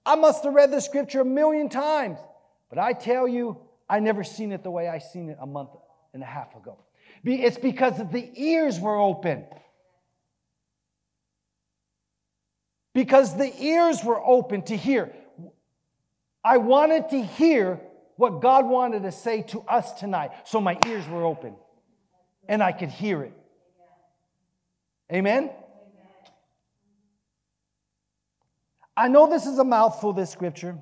I 0.06 0.16
must 0.16 0.44
have 0.44 0.54
read 0.54 0.72
the 0.72 0.82
scripture 0.82 1.22
a 1.22 1.26
million 1.26 1.70
times. 1.70 2.20
But 2.70 2.80
I 2.80 2.94
tell 2.94 3.28
you, 3.28 3.58
I 3.90 4.00
never 4.00 4.24
seen 4.24 4.52
it 4.52 4.64
the 4.64 4.72
way 4.72 4.88
I 4.88 5.00
seen 5.00 5.30
it 5.30 5.38
a 5.40 5.48
month 5.48 5.70
and 6.14 6.22
a 6.22 6.26
half 6.26 6.56
ago. 6.56 6.85
It's 7.26 7.58
because 7.58 7.98
the 8.12 8.30
ears 8.36 8.80
were 8.80 8.98
open. 8.98 9.46
Because 12.94 13.36
the 13.36 13.52
ears 13.62 14.04
were 14.04 14.24
open 14.24 14.62
to 14.64 14.78
hear. 14.78 15.14
I 16.44 16.58
wanted 16.58 17.10
to 17.10 17.22
hear 17.22 17.82
what 18.16 18.42
God 18.42 18.66
wanted 18.66 19.04
to 19.04 19.12
say 19.12 19.42
to 19.44 19.62
us 19.62 19.94
tonight. 19.94 20.32
So 20.46 20.62
my 20.62 20.78
ears 20.86 21.08
were 21.08 21.26
open 21.26 21.56
and 22.48 22.62
I 22.62 22.72
could 22.72 22.90
hear 22.90 23.24
it. 23.24 23.34
Amen? 25.12 25.50
I 28.96 29.08
know 29.08 29.30
this 29.30 29.46
is 29.46 29.60
a 29.60 29.64
mouthful, 29.64 30.14
this 30.14 30.30
scripture, 30.30 30.78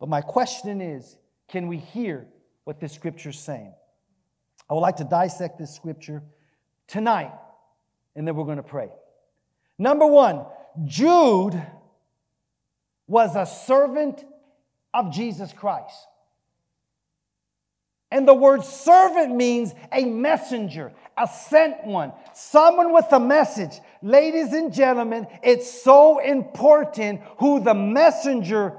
but 0.00 0.08
my 0.08 0.20
question 0.20 0.80
is 0.80 1.16
can 1.48 1.68
we 1.68 1.78
hear 1.78 2.26
what 2.64 2.80
this 2.80 2.92
scripture 2.92 3.30
is 3.30 3.38
saying? 3.38 3.74
I 4.68 4.74
would 4.74 4.80
like 4.80 4.96
to 4.96 5.04
dissect 5.04 5.58
this 5.58 5.74
scripture 5.74 6.22
tonight, 6.86 7.32
and 8.14 8.26
then 8.26 8.36
we're 8.36 8.44
going 8.44 8.58
to 8.58 8.62
pray. 8.62 8.90
Number 9.78 10.06
one, 10.06 10.44
Jude 10.84 11.60
was 13.06 13.34
a 13.36 13.46
servant 13.46 14.24
of 14.92 15.12
Jesus 15.12 15.52
Christ. 15.52 15.96
And 18.10 18.26
the 18.26 18.34
word 18.34 18.64
servant 18.64 19.34
means 19.34 19.74
a 19.92 20.04
messenger, 20.04 20.92
a 21.16 21.26
sent 21.26 21.84
one, 21.84 22.12
someone 22.34 22.92
with 22.92 23.06
a 23.12 23.20
message. 23.20 23.80
Ladies 24.02 24.52
and 24.54 24.72
gentlemen, 24.72 25.26
it's 25.42 25.70
so 25.70 26.18
important 26.18 27.20
who 27.38 27.60
the 27.60 27.74
messenger 27.74 28.78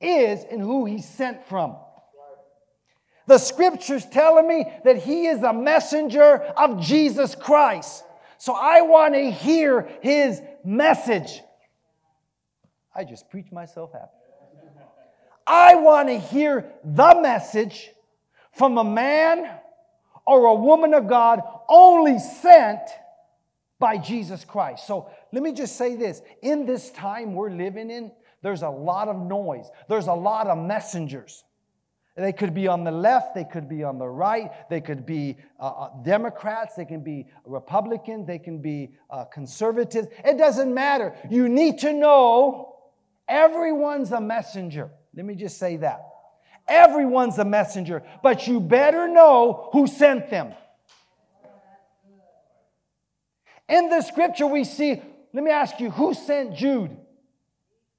is 0.00 0.44
and 0.50 0.60
who 0.60 0.84
he's 0.84 1.08
sent 1.08 1.44
from. 1.46 1.76
The 3.26 3.38
scriptures 3.38 4.04
telling 4.06 4.46
me 4.46 4.70
that 4.84 4.98
he 4.98 5.26
is 5.26 5.42
a 5.42 5.52
messenger 5.52 6.36
of 6.56 6.80
Jesus 6.80 7.34
Christ. 7.34 8.04
So 8.38 8.54
I 8.54 8.82
want 8.82 9.14
to 9.14 9.30
hear 9.30 9.88
his 10.02 10.42
message. 10.64 11.40
I 12.94 13.04
just 13.04 13.30
preach 13.30 13.50
myself 13.50 13.92
happy. 13.92 14.08
I 15.46 15.74
want 15.76 16.08
to 16.08 16.18
hear 16.18 16.72
the 16.84 17.20
message 17.20 17.90
from 18.52 18.78
a 18.78 18.84
man 18.84 19.50
or 20.26 20.46
a 20.46 20.54
woman 20.54 20.94
of 20.94 21.06
God 21.06 21.42
only 21.68 22.18
sent 22.18 22.80
by 23.78 23.98
Jesus 23.98 24.44
Christ. 24.44 24.86
So 24.86 25.10
let 25.32 25.42
me 25.42 25.52
just 25.52 25.76
say 25.76 25.96
this 25.96 26.22
in 26.42 26.64
this 26.64 26.90
time 26.90 27.34
we're 27.34 27.50
living 27.50 27.90
in, 27.90 28.12
there's 28.42 28.62
a 28.62 28.68
lot 28.68 29.08
of 29.08 29.16
noise, 29.16 29.66
there's 29.88 30.06
a 30.06 30.14
lot 30.14 30.46
of 30.46 30.56
messengers. 30.56 31.44
They 32.16 32.32
could 32.32 32.54
be 32.54 32.68
on 32.68 32.84
the 32.84 32.92
left, 32.92 33.34
they 33.34 33.44
could 33.44 33.68
be 33.68 33.82
on 33.82 33.98
the 33.98 34.06
right, 34.06 34.52
they 34.70 34.80
could 34.80 35.04
be 35.04 35.36
uh, 35.58 35.66
uh 35.66 36.02
Democrats, 36.02 36.76
they 36.76 36.84
can 36.84 37.00
be 37.00 37.26
Republicans, 37.44 38.26
they 38.26 38.38
can 38.38 38.58
be 38.58 38.92
uh, 39.10 39.24
conservatives. 39.24 40.06
It 40.24 40.38
doesn't 40.38 40.72
matter. 40.72 41.16
You 41.28 41.48
need 41.48 41.80
to 41.80 41.92
know 41.92 42.76
everyone's 43.28 44.12
a 44.12 44.20
messenger. 44.20 44.90
Let 45.14 45.26
me 45.26 45.34
just 45.34 45.58
say 45.58 45.76
that. 45.78 46.02
Everyone's 46.68 47.38
a 47.38 47.44
messenger, 47.44 48.02
but 48.22 48.46
you 48.46 48.60
better 48.60 49.08
know 49.08 49.68
who 49.72 49.88
sent 49.88 50.30
them. 50.30 50.54
In 53.68 53.88
the 53.88 54.02
scripture, 54.02 54.46
we 54.46 54.64
see, 54.64 55.02
let 55.32 55.44
me 55.44 55.50
ask 55.50 55.80
you, 55.80 55.90
who 55.90 56.14
sent 56.14 56.54
Jude? 56.54 56.96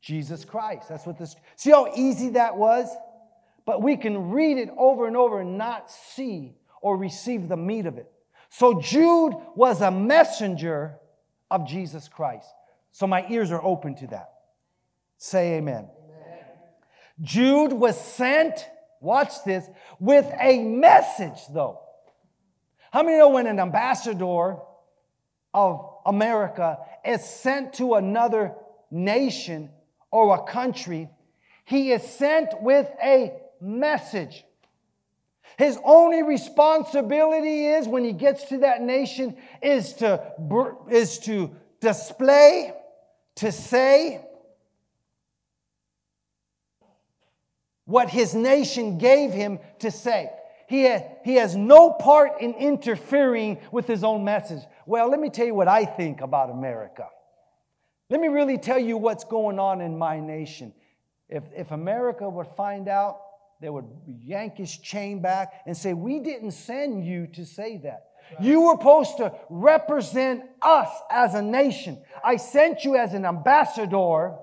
Jesus 0.01 0.45
Christ. 0.45 0.89
That's 0.89 1.05
what 1.05 1.17
this, 1.17 1.35
see 1.55 1.71
how 1.71 1.91
easy 1.95 2.29
that 2.29 2.55
was? 2.55 2.87
But 3.65 3.81
we 3.81 3.97
can 3.97 4.29
read 4.29 4.57
it 4.57 4.69
over 4.77 5.07
and 5.07 5.17
over 5.17 5.41
and 5.41 5.57
not 5.57 5.91
see 5.91 6.55
or 6.81 6.97
receive 6.97 7.49
the 7.49 7.57
meat 7.57 7.87
of 7.87 7.97
it. 7.97 8.11
So 8.49 8.79
Jude 8.79 9.33
was 9.55 9.81
a 9.81 9.91
messenger 9.91 10.97
of 11.49 11.67
Jesus 11.67 12.07
Christ. 12.07 12.47
So 12.91 13.07
my 13.07 13.25
ears 13.29 13.51
are 13.51 13.63
open 13.63 13.95
to 13.95 14.07
that. 14.07 14.29
Say 15.17 15.55
amen. 15.55 15.89
amen. 16.03 16.39
Jude 17.21 17.73
was 17.73 17.99
sent, 17.99 18.67
watch 19.01 19.43
this, 19.45 19.67
with 19.99 20.25
a 20.39 20.63
message 20.63 21.41
though. 21.51 21.81
How 22.91 23.03
many 23.03 23.17
know 23.17 23.29
when 23.29 23.47
an 23.47 23.59
ambassador 23.59 24.57
of 25.53 25.89
America 26.05 26.77
is 27.03 27.23
sent 27.25 27.73
to 27.73 27.95
another 27.95 28.53
nation 28.91 29.69
or 30.11 30.35
a 30.35 30.43
country, 30.43 31.09
he 31.65 31.91
is 31.91 32.03
sent 32.03 32.61
with 32.61 32.87
a 33.03 33.33
message. 33.61 34.43
His 35.57 35.79
only 35.83 36.23
responsibility 36.23 37.67
is 37.67 37.87
when 37.87 38.03
he 38.03 38.13
gets 38.13 38.45
to 38.45 38.59
that 38.59 38.81
nation 38.81 39.37
is 39.61 39.93
to, 39.95 40.21
is 40.89 41.19
to 41.19 41.51
display, 41.79 42.73
to 43.35 43.51
say 43.51 44.25
what 47.85 48.09
his 48.09 48.33
nation 48.33 48.97
gave 48.97 49.31
him 49.31 49.59
to 49.79 49.91
say. 49.91 50.29
He, 50.67 50.89
he 51.23 51.35
has 51.35 51.55
no 51.55 51.91
part 51.91 52.41
in 52.41 52.53
interfering 52.55 53.59
with 53.71 53.85
his 53.85 54.03
own 54.03 54.23
message. 54.23 54.63
Well, 54.87 55.09
let 55.09 55.19
me 55.19 55.29
tell 55.29 55.45
you 55.45 55.53
what 55.53 55.67
I 55.67 55.85
think 55.85 56.21
about 56.21 56.49
America. 56.49 57.07
Let 58.09 58.19
me 58.19 58.27
really 58.27 58.57
tell 58.57 58.79
you 58.79 58.97
what's 58.97 59.23
going 59.23 59.59
on 59.59 59.81
in 59.81 59.97
my 59.97 60.19
nation. 60.19 60.73
If, 61.29 61.43
if 61.55 61.71
America 61.71 62.27
would 62.27 62.47
find 62.47 62.87
out, 62.87 63.21
they 63.61 63.69
would 63.69 63.85
yank 64.23 64.57
his 64.57 64.77
chain 64.77 65.21
back 65.21 65.53
and 65.65 65.75
say, 65.75 65.93
We 65.93 66.19
didn't 66.19 66.51
send 66.51 67.05
you 67.05 67.27
to 67.33 67.45
say 67.45 67.77
that. 67.77 68.07
You 68.39 68.61
were 68.61 68.73
supposed 68.73 69.17
to 69.17 69.33
represent 69.49 70.43
us 70.61 70.89
as 71.11 71.35
a 71.35 71.41
nation. 71.41 72.01
I 72.23 72.37
sent 72.37 72.83
you 72.83 72.95
as 72.95 73.13
an 73.13 73.25
ambassador 73.25 74.35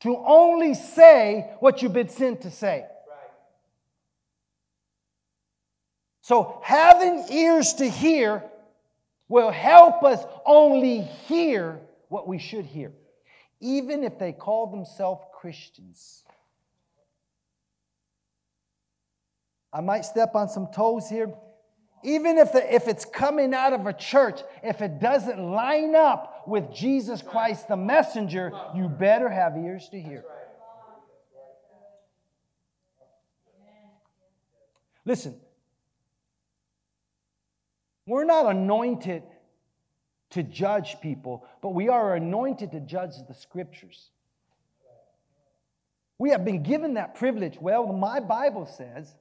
to 0.00 0.16
only 0.26 0.74
say 0.74 1.50
what 1.60 1.82
you've 1.82 1.92
been 1.92 2.08
sent 2.08 2.42
to 2.42 2.50
say. 2.50 2.86
So, 6.22 6.60
having 6.62 7.24
ears 7.30 7.74
to 7.74 7.88
hear 7.88 8.44
will 9.28 9.50
help 9.50 10.04
us 10.04 10.24
only 10.46 11.00
hear 11.00 11.80
what 12.08 12.28
we 12.28 12.38
should 12.38 12.64
hear, 12.64 12.92
even 13.60 14.04
if 14.04 14.18
they 14.18 14.32
call 14.32 14.68
themselves 14.68 15.22
Christians. 15.34 16.22
I 19.72 19.80
might 19.80 20.04
step 20.04 20.34
on 20.34 20.48
some 20.48 20.68
toes 20.68 21.08
here. 21.08 21.32
Even 22.04 22.36
if, 22.36 22.52
the, 22.52 22.74
if 22.74 22.88
it's 22.88 23.04
coming 23.04 23.54
out 23.54 23.72
of 23.72 23.86
a 23.86 23.92
church, 23.92 24.40
if 24.62 24.82
it 24.82 24.98
doesn't 24.98 25.38
line 25.38 25.94
up 25.94 26.46
with 26.48 26.72
Jesus 26.74 27.22
Christ 27.22 27.68
the 27.68 27.76
messenger, 27.76 28.52
you 28.74 28.88
better 28.88 29.28
have 29.28 29.56
ears 29.56 29.88
to 29.90 30.00
hear. 30.00 30.24
Listen, 35.04 35.36
we're 38.06 38.24
not 38.24 38.46
anointed 38.46 39.22
to 40.30 40.42
judge 40.42 41.00
people, 41.00 41.46
but 41.60 41.70
we 41.70 41.88
are 41.88 42.14
anointed 42.14 42.72
to 42.72 42.80
judge 42.80 43.12
the 43.28 43.34
scriptures. 43.34 44.10
We 46.18 46.30
have 46.30 46.44
been 46.44 46.62
given 46.62 46.94
that 46.94 47.14
privilege. 47.14 47.58
Well, 47.60 47.86
my 47.92 48.20
Bible 48.20 48.66
says, 48.66 49.14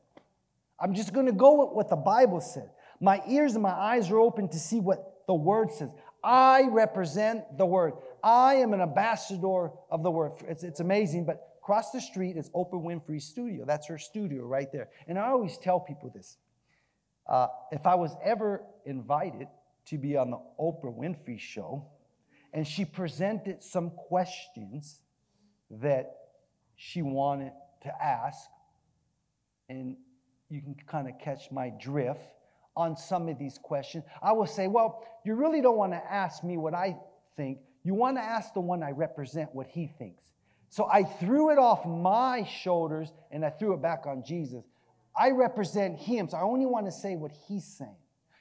I'm 0.81 0.93
just 0.93 1.13
going 1.13 1.27
to 1.27 1.31
go 1.31 1.65
with 1.65 1.75
what 1.75 1.89
the 1.89 1.95
Bible 1.95 2.41
said. 2.41 2.69
My 2.99 3.21
ears 3.27 3.53
and 3.53 3.63
my 3.63 3.71
eyes 3.71 4.09
are 4.09 4.19
open 4.19 4.49
to 4.49 4.59
see 4.59 4.79
what 4.79 5.23
the 5.27 5.33
Word 5.33 5.71
says. 5.71 5.91
I 6.23 6.67
represent 6.69 7.57
the 7.57 7.65
Word. 7.65 7.93
I 8.23 8.55
am 8.55 8.73
an 8.73 8.81
ambassador 8.81 9.71
of 9.89 10.03
the 10.03 10.11
Word. 10.11 10.33
It's, 10.47 10.63
it's 10.63 10.79
amazing, 10.79 11.25
but 11.25 11.51
across 11.61 11.91
the 11.91 12.01
street 12.01 12.37
is 12.37 12.49
Oprah 12.49 12.73
Winfrey's 12.73 13.25
studio. 13.25 13.65
That's 13.65 13.87
her 13.87 13.97
studio 13.97 14.43
right 14.43 14.71
there. 14.71 14.89
And 15.07 15.17
I 15.17 15.27
always 15.27 15.57
tell 15.57 15.79
people 15.79 16.11
this 16.13 16.37
uh, 17.27 17.47
if 17.71 17.85
I 17.85 17.95
was 17.95 18.15
ever 18.23 18.63
invited 18.85 19.47
to 19.85 19.97
be 19.97 20.17
on 20.17 20.31
the 20.31 20.39
Oprah 20.59 20.95
Winfrey 20.95 21.39
show, 21.39 21.87
and 22.53 22.67
she 22.67 22.85
presented 22.85 23.63
some 23.63 23.91
questions 23.91 24.99
that 25.69 26.13
she 26.75 27.01
wanted 27.01 27.53
to 27.83 28.03
ask, 28.03 28.49
and 29.69 29.95
you 30.51 30.61
can 30.61 30.75
kind 30.85 31.07
of 31.07 31.17
catch 31.17 31.49
my 31.49 31.71
drift 31.81 32.19
on 32.75 32.97
some 32.97 33.29
of 33.29 33.39
these 33.39 33.57
questions. 33.57 34.03
I 34.21 34.33
will 34.33 34.45
say, 34.45 34.67
well, 34.67 35.03
you 35.25 35.35
really 35.35 35.61
don't 35.61 35.77
want 35.77 35.93
to 35.93 36.13
ask 36.13 36.43
me 36.43 36.57
what 36.57 36.73
I 36.73 36.97
think. 37.37 37.59
You 37.83 37.93
want 37.93 38.17
to 38.17 38.21
ask 38.21 38.53
the 38.53 38.59
one 38.59 38.83
I 38.83 38.91
represent 38.91 39.55
what 39.55 39.67
he 39.67 39.87
thinks. 39.87 40.25
So 40.69 40.87
I 40.91 41.03
threw 41.03 41.51
it 41.51 41.57
off 41.57 41.85
my 41.85 42.43
shoulders 42.43 43.11
and 43.31 43.45
I 43.45 43.49
threw 43.49 43.73
it 43.73 43.81
back 43.81 44.05
on 44.05 44.23
Jesus. 44.25 44.63
I 45.17 45.31
represent 45.31 45.97
him, 45.99 46.29
so 46.29 46.37
I 46.37 46.41
only 46.41 46.65
want 46.65 46.85
to 46.85 46.91
say 46.91 47.15
what 47.15 47.31
he's 47.47 47.65
saying. 47.65 47.95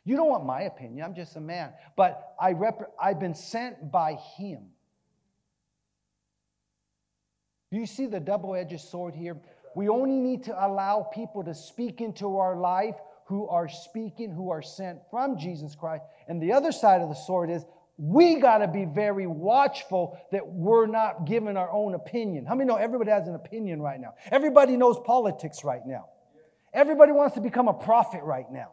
You 0.05 0.17
don't 0.17 0.29
want 0.29 0.45
my 0.45 0.63
opinion, 0.63 1.05
I'm 1.05 1.15
just 1.15 1.37
a 1.37 1.41
man. 1.41 1.73
But 1.97 2.35
I 2.41 2.53
rep- 2.53 2.93
I've 3.01 3.21
been 3.21 3.35
sent 3.35 3.91
by 3.91 4.15
him. 4.37 4.67
Do 7.71 7.79
you 7.79 7.87
see 7.87 8.07
the 8.07 8.21
double 8.21 8.55
edged 8.57 8.81
sword 8.81 9.15
here? 9.15 9.37
We 9.75 9.89
only 9.89 10.19
need 10.19 10.45
to 10.45 10.67
allow 10.67 11.09
people 11.13 11.45
to 11.45 11.55
speak 11.55 12.01
into 12.01 12.39
our 12.39 12.57
life 12.57 12.97
who 13.27 13.49
are 13.49 13.69
speaking, 13.69 14.33
who 14.33 14.51
are 14.51 14.63
sent 14.63 14.99
from 15.11 15.39
Jesus 15.39 15.75
Christ. 15.75 16.05
And 16.27 16.43
the 16.43 16.53
other 16.53 16.73
side 16.73 17.01
of 17.01 17.09
the 17.09 17.15
sword 17.15 17.49
is 17.51 17.65
we 17.97 18.37
got 18.37 18.59
to 18.59 18.67
be 18.67 18.87
very 18.87 19.27
watchful 19.27 20.19
that 20.33 20.47
we're 20.47 20.87
not 20.87 21.27
giving 21.27 21.57
our 21.57 21.71
own 21.71 21.95
opinion. 21.95 22.47
How 22.47 22.55
many 22.55 22.67
know 22.67 22.77
everybody 22.77 23.11
has 23.11 23.29
an 23.29 23.35
opinion 23.35 23.83
right 23.83 24.01
now? 24.01 24.15
Everybody 24.33 24.77
knows 24.77 24.99
politics 25.05 25.65
right 25.65 25.87
now. 25.87 26.07
Everybody 26.73 27.13
wants 27.13 27.35
to 27.35 27.41
become 27.41 27.69
a 27.69 27.75
prophet 27.75 28.23
right 28.25 28.51
now. 28.51 28.71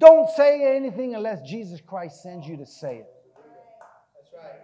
Don't 0.00 0.28
say 0.30 0.76
anything 0.76 1.14
unless 1.14 1.48
Jesus 1.48 1.80
Christ 1.80 2.22
sends 2.22 2.46
you 2.46 2.56
to 2.56 2.66
say 2.66 2.96
it. 2.98 3.06
That's 4.16 4.32
right. 4.36 4.60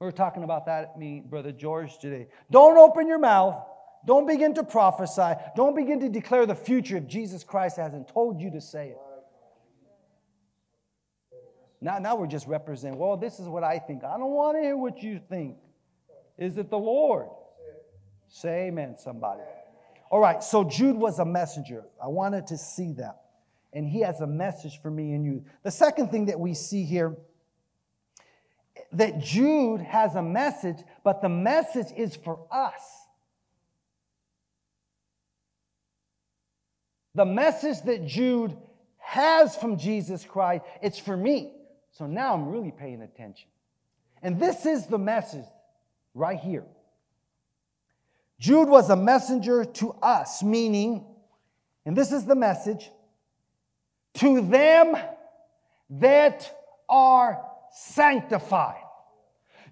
We 0.00 0.06
were 0.06 0.12
talking 0.12 0.44
about 0.44 0.64
that, 0.64 0.98
me, 0.98 1.22
Brother 1.24 1.52
George, 1.52 1.98
today. 1.98 2.28
Don't 2.50 2.78
open 2.78 3.06
your 3.06 3.18
mouth. 3.18 3.62
Don't 4.06 4.26
begin 4.26 4.54
to 4.54 4.64
prophesy. 4.64 5.34
Don't 5.54 5.76
begin 5.76 6.00
to 6.00 6.08
declare 6.08 6.46
the 6.46 6.54
future 6.54 6.96
if 6.96 7.06
Jesus 7.06 7.44
Christ 7.44 7.76
hasn't 7.76 8.08
told 8.08 8.40
you 8.40 8.50
to 8.52 8.62
say 8.62 8.88
it. 8.88 8.98
Now, 11.82 11.98
now 11.98 12.16
we're 12.16 12.26
just 12.26 12.46
representing, 12.46 12.98
well, 12.98 13.18
this 13.18 13.38
is 13.40 13.46
what 13.46 13.62
I 13.62 13.78
think. 13.78 14.02
I 14.02 14.16
don't 14.16 14.32
want 14.32 14.56
to 14.56 14.62
hear 14.62 14.76
what 14.76 15.02
you 15.02 15.20
think. 15.28 15.56
Is 16.38 16.56
it 16.56 16.70
the 16.70 16.78
Lord? 16.78 17.28
Say 18.28 18.68
amen, 18.68 18.96
somebody. 18.98 19.42
All 20.10 20.20
right, 20.20 20.42
so 20.42 20.64
Jude 20.64 20.96
was 20.96 21.18
a 21.18 21.26
messenger. 21.26 21.84
I 22.02 22.08
wanted 22.08 22.46
to 22.46 22.56
see 22.56 22.92
that. 22.94 23.20
And 23.74 23.86
he 23.86 24.00
has 24.00 24.20
a 24.20 24.26
message 24.26 24.80
for 24.80 24.90
me 24.90 25.12
and 25.12 25.26
you. 25.26 25.44
The 25.62 25.70
second 25.70 26.10
thing 26.10 26.26
that 26.26 26.40
we 26.40 26.54
see 26.54 26.84
here 26.84 27.16
that 28.92 29.20
Jude 29.20 29.80
has 29.80 30.14
a 30.14 30.22
message, 30.22 30.78
but 31.04 31.22
the 31.22 31.28
message 31.28 31.88
is 31.96 32.16
for 32.16 32.40
us. 32.50 32.82
The 37.14 37.24
message 37.24 37.82
that 37.82 38.06
Jude 38.06 38.56
has 38.98 39.56
from 39.56 39.76
Jesus 39.76 40.24
Christ, 40.24 40.64
it's 40.82 40.98
for 40.98 41.16
me. 41.16 41.52
So 41.92 42.06
now 42.06 42.34
I'm 42.34 42.48
really 42.48 42.70
paying 42.70 43.02
attention. 43.02 43.48
And 44.22 44.38
this 44.38 44.66
is 44.66 44.86
the 44.86 44.98
message 44.98 45.46
right 46.14 46.38
here. 46.38 46.64
Jude 48.38 48.68
was 48.68 48.90
a 48.90 48.96
messenger 48.96 49.64
to 49.64 49.92
us, 50.02 50.42
meaning, 50.42 51.04
and 51.84 51.96
this 51.96 52.12
is 52.12 52.24
the 52.24 52.34
message, 52.34 52.90
to 54.14 54.40
them 54.40 54.96
that 55.90 56.50
are 56.88 57.49
sanctified. 57.72 58.82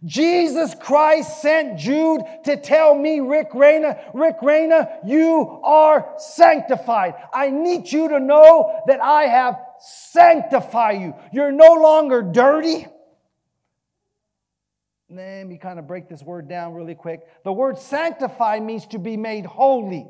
Jesus 0.04 0.76
Christ 0.80 1.42
sent 1.42 1.78
Jude 1.78 2.22
to 2.44 2.56
tell 2.56 2.94
me, 2.94 3.18
Rick 3.18 3.48
Rayner, 3.52 3.98
Rick 4.14 4.36
Rayner, 4.42 4.88
you 5.04 5.60
are 5.64 6.14
sanctified. 6.18 7.14
I 7.32 7.50
need 7.50 7.90
you 7.90 8.08
to 8.08 8.20
know 8.20 8.80
that 8.86 9.00
I 9.02 9.24
have 9.24 9.56
sanctified 9.80 11.00
you. 11.00 11.14
You're 11.32 11.50
no 11.50 11.74
longer 11.74 12.22
dirty. 12.22 12.86
Let 15.10 15.46
me 15.46 15.56
kind 15.56 15.78
of 15.78 15.86
break 15.86 16.08
this 16.08 16.22
word 16.22 16.48
down 16.48 16.74
really 16.74 16.94
quick. 16.94 17.22
The 17.42 17.52
word 17.52 17.78
sanctify 17.78 18.60
means 18.60 18.86
to 18.88 18.98
be 18.98 19.16
made 19.16 19.46
holy. 19.46 20.06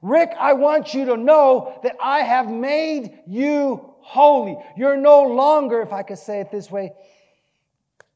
Rick, 0.00 0.32
I 0.38 0.52
want 0.52 0.94
you 0.94 1.06
to 1.06 1.16
know 1.16 1.78
that 1.82 1.96
I 2.00 2.20
have 2.20 2.48
made 2.48 3.18
you 3.26 3.94
holy. 4.00 4.56
You're 4.76 4.96
no 4.96 5.22
longer, 5.22 5.80
if 5.82 5.92
I 5.92 6.02
could 6.02 6.18
say 6.18 6.40
it 6.40 6.50
this 6.50 6.70
way, 6.70 6.92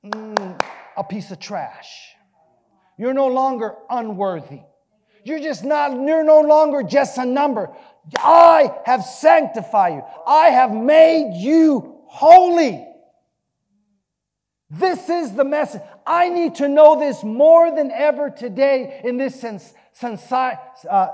mm, 0.05 0.62
a 0.97 1.05
piece 1.05 1.31
of 1.31 1.39
trash. 1.39 2.15
You're 2.99 3.15
no 3.15 3.29
longer 3.29 3.75
unworthy. 3.89 4.61
You're 5.25 5.41
just 5.41 5.65
not, 5.65 5.93
you're 5.93 6.25
no 6.25 6.41
longer 6.41 6.83
just 6.83 7.19
a 7.19 7.25
number. 7.25 7.71
I 8.17 8.73
have 8.85 9.05
sanctified 9.05 9.95
you. 9.95 10.03
I 10.27 10.49
have 10.49 10.73
made 10.73 11.35
you 11.37 12.01
holy. 12.07 12.87
This 14.69 15.09
is 15.09 15.35
the 15.35 15.45
message. 15.45 15.83
I 16.07 16.29
need 16.29 16.57
to 16.57 16.69
know 16.69 16.99
this 16.99 17.23
more 17.23 17.75
than 17.75 17.91
ever 17.91 18.31
today 18.31 19.01
in 19.05 19.19
this 19.19 19.41
sense, 19.41 19.75
uh, 20.33 21.09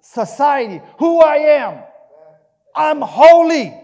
society. 0.00 0.80
Who 0.98 1.20
I 1.20 1.36
am. 1.36 1.82
I'm 2.74 3.00
holy. 3.00 3.78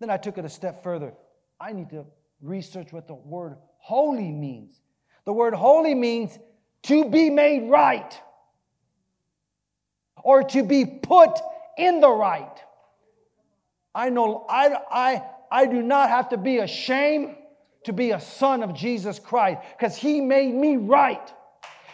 Then 0.00 0.10
I 0.10 0.16
took 0.16 0.38
it 0.38 0.44
a 0.44 0.48
step 0.48 0.82
further. 0.82 1.14
I 1.60 1.72
need 1.72 1.90
to 1.90 2.04
research 2.42 2.92
what 2.92 3.08
the 3.08 3.14
word 3.14 3.56
holy 3.78 4.30
means. 4.30 4.80
The 5.24 5.32
word 5.32 5.54
holy 5.54 5.94
means 5.94 6.38
to 6.84 7.08
be 7.08 7.30
made 7.30 7.70
right 7.70 8.20
or 10.22 10.42
to 10.42 10.62
be 10.62 10.84
put 10.84 11.38
in 11.78 12.00
the 12.00 12.10
right. 12.10 12.62
I 13.94 14.10
know 14.10 14.44
I, 14.48 14.76
I, 14.90 15.22
I 15.50 15.66
do 15.66 15.82
not 15.82 16.10
have 16.10 16.28
to 16.30 16.36
be 16.36 16.58
ashamed 16.58 17.36
to 17.84 17.92
be 17.92 18.10
a 18.10 18.20
son 18.20 18.62
of 18.62 18.74
Jesus 18.74 19.18
Christ 19.18 19.60
because 19.76 19.96
he 19.96 20.20
made 20.20 20.54
me 20.54 20.76
right. 20.76 21.32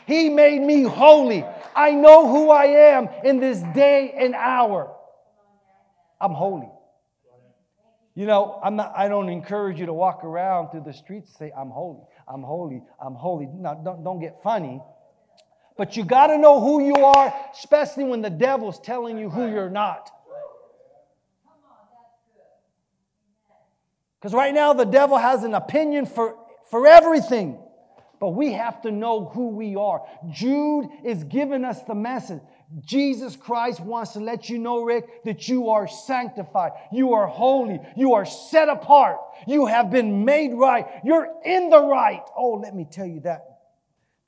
He 0.07 0.29
made 0.29 0.61
me 0.61 0.83
holy. 0.83 1.45
I 1.77 1.93
know 1.93 2.29
who 2.29 2.51
I 2.51 2.65
am 2.65 3.09
in 3.25 3.39
this 3.39 3.61
day 3.75 4.13
and 4.17 4.35
hour. 4.35 4.91
I'm 6.21 6.33
holy. 6.33 6.71
You 8.15 8.27
know, 8.27 8.61
I'm 8.63 8.77
not, 8.77 8.93
I 8.95 9.09
don't 9.09 9.31
encourage 9.31 9.81
you 9.81 9.87
to 9.87 9.93
walk 9.93 10.23
around 10.23 10.71
through 10.71 10.85
the 10.85 10.93
streets 10.93 11.31
and 11.31 11.37
say, 11.39 11.53
I'm 11.57 11.71
holy, 11.71 12.03
I'm 12.29 12.43
holy, 12.43 12.83
I'm 13.01 13.15
holy. 13.15 13.47
Now, 13.47 13.75
don't, 13.75 14.05
don't 14.05 14.21
get 14.21 14.43
funny. 14.43 14.83
But 15.79 15.97
you 15.97 16.05
got 16.05 16.27
to 16.27 16.37
know 16.37 16.61
who 16.61 16.85
you 16.85 16.95
are, 16.95 17.35
especially 17.55 18.05
when 18.05 18.21
the 18.21 18.29
devil's 18.29 18.79
telling 18.81 19.19
you 19.19 19.31
who 19.31 19.51
you're 19.51 19.71
not. 19.71 20.11
Because 24.21 24.35
right 24.35 24.55
now, 24.55 24.73
the 24.73 24.85
devil 24.85 25.17
has 25.17 25.43
an 25.43 25.55
opinion 25.55 26.07
for, 26.07 26.37
for 26.71 26.87
everything. 26.87 27.59
But 28.21 28.29
we 28.31 28.53
have 28.53 28.83
to 28.83 28.93
know 28.93 29.25
who 29.25 29.49
we 29.49 29.75
are. 29.75 30.03
Jude 30.31 30.89
is 31.05 31.25
giving 31.25 31.65
us 31.65 31.83
the 31.83 31.95
message. 31.95 32.41
Jesus 32.81 33.37
Christ 33.37 33.81
wants 33.81 34.13
to 34.13 34.21
let 34.21 34.49
you 34.49 34.59
know, 34.59 34.83
Rick, 34.83 35.25
that 35.25 35.49
you 35.49 35.71
are 35.71 35.87
sanctified. 35.87 36.73
You 36.93 37.13
are 37.15 37.27
holy. 37.27 37.81
You 37.97 38.15
are 38.15 38.25
set 38.25 38.69
apart. 38.69 39.19
You 39.47 39.67
have 39.67 39.91
been 39.91 40.25
made 40.25 40.55
right. 40.55 40.87
You're 41.05 41.29
in 41.45 41.71
the 41.71 41.83
right. 41.83 42.23
Oh, 42.37 42.55
let 42.55 42.75
me 42.75 42.87
tell 42.91 43.07
you 43.07 43.21
that. 43.21 43.45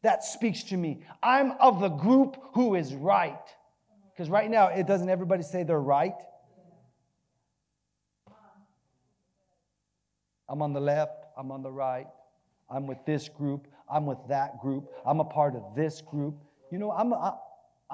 That 0.03 0.25
speaks 0.25 0.65
to 0.65 0.77
me. 0.77 1.03
I'm 1.23 1.53
of 1.53 1.81
the 1.81 1.89
group 1.89 2.37
who 2.55 2.75
is 2.75 2.95
right. 2.95 3.39
Because 4.13 4.29
right 4.29 4.51
now, 4.51 4.69
it 4.69 4.87
doesn't 4.87 5.09
everybody 5.09 5.43
say 5.43 5.63
they're 5.63 5.81
right? 5.81 6.15
I'm 10.49 10.63
on 10.63 10.73
the 10.73 10.81
left, 10.81 11.25
I'm 11.37 11.51
on 11.51 11.63
the 11.63 11.73
right, 11.73 12.07
I'm 12.71 12.87
with 12.87 12.99
this 13.07 13.29
group, 13.29 13.67
I'm 13.91 14.07
with 14.07 14.19
that 14.29 14.61
group, 14.61 14.89
I'm 15.07 15.21
a 15.21 15.25
part 15.25 15.57
of 15.57 15.75
this 15.75 16.03
group. 16.03 16.37
You 16.71 16.79
know, 16.79 16.91
I'm, 16.91 17.13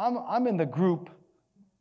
I'm, 0.00 0.16
I'm 0.16 0.46
in 0.46 0.56
the 0.56 0.66
group 0.66 1.10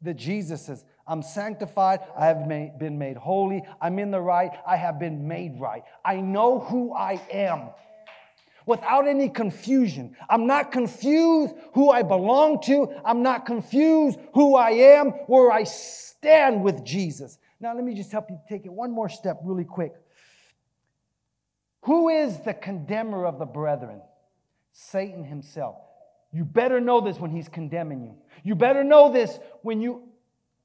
that 0.01 0.15
Jesus 0.15 0.65
says, 0.65 0.83
I'm 1.07 1.23
sanctified. 1.23 2.01
I 2.17 2.25
have 2.25 2.45
made, 2.45 2.77
been 2.77 2.99
made 2.99 3.15
holy. 3.15 3.63
I'm 3.81 3.97
in 3.97 4.11
the 4.11 4.19
right. 4.19 4.51
I 4.67 4.75
have 4.75 4.99
been 4.99 5.27
made 5.27 5.59
right. 5.59 5.83
I 6.03 6.17
know 6.17 6.59
who 6.59 6.93
I 6.93 7.21
am 7.31 7.69
without 8.65 9.07
any 9.07 9.29
confusion. 9.29 10.17
I'm 10.29 10.47
not 10.47 10.71
confused 10.71 11.55
who 11.73 11.89
I 11.89 12.03
belong 12.03 12.61
to. 12.63 12.93
I'm 13.05 13.23
not 13.23 13.45
confused 13.45 14.19
who 14.33 14.55
I 14.55 14.71
am, 14.71 15.11
where 15.27 15.49
I 15.51 15.63
stand 15.63 16.61
with 16.61 16.83
Jesus. 16.83 17.39
Now, 17.61 17.73
let 17.73 17.83
me 17.83 17.95
just 17.95 18.11
help 18.11 18.29
you 18.29 18.39
take 18.49 18.65
it 18.65 18.71
one 18.71 18.91
more 18.91 19.09
step 19.09 19.39
really 19.43 19.65
quick. 19.65 19.93
Who 21.83 22.09
is 22.09 22.37
the 22.41 22.53
condemner 22.53 23.25
of 23.25 23.39
the 23.39 23.45
brethren? 23.45 24.01
Satan 24.73 25.23
himself. 25.23 25.77
You 26.31 26.45
better 26.45 26.79
know 26.79 27.01
this 27.01 27.19
when 27.19 27.31
he's 27.31 27.47
condemning 27.47 28.03
you. 28.03 28.15
You 28.43 28.55
better 28.55 28.83
know 28.83 29.11
this 29.11 29.39
when 29.63 29.81
you, 29.81 30.03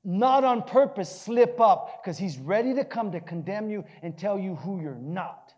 not 0.05 0.44
on 0.44 0.62
purpose, 0.62 1.09
slip 1.09 1.61
up 1.61 2.03
because 2.03 2.18
he's 2.18 2.38
ready 2.38 2.74
to 2.74 2.85
come 2.85 3.12
to 3.12 3.20
condemn 3.20 3.70
you 3.70 3.85
and 4.03 4.16
tell 4.16 4.38
you 4.38 4.57
who 4.57 4.81
you're 4.81 4.94
not. 4.94 5.53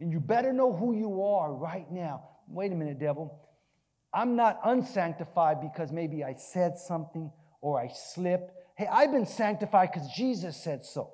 And 0.00 0.10
you 0.10 0.20
better 0.20 0.52
know 0.52 0.72
who 0.72 0.96
you 0.96 1.22
are 1.22 1.52
right 1.52 1.90
now. 1.92 2.24
Wait 2.48 2.72
a 2.72 2.74
minute, 2.74 2.98
devil. 2.98 3.38
I'm 4.12 4.36
not 4.36 4.60
unsanctified 4.64 5.60
because 5.60 5.92
maybe 5.92 6.24
I 6.24 6.34
said 6.34 6.78
something 6.78 7.30
or 7.60 7.80
I 7.80 7.88
slipped. 7.88 8.52
Hey, 8.76 8.86
I've 8.90 9.12
been 9.12 9.26
sanctified 9.26 9.90
because 9.92 10.08
Jesus 10.16 10.56
said 10.56 10.84
so. 10.84 11.12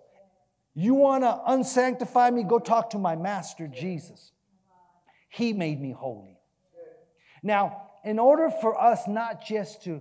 You 0.74 0.94
want 0.94 1.24
to 1.24 1.40
unsanctify 1.46 2.30
me? 2.30 2.44
Go 2.44 2.60
talk 2.60 2.90
to 2.90 2.98
my 2.98 3.16
master, 3.16 3.66
Jesus. 3.66 4.32
He 5.28 5.52
made 5.52 5.80
me 5.80 5.92
holy. 5.92 6.37
Now, 7.42 7.90
in 8.04 8.18
order 8.18 8.50
for 8.50 8.80
us 8.80 9.06
not 9.06 9.44
just 9.44 9.84
to, 9.84 10.00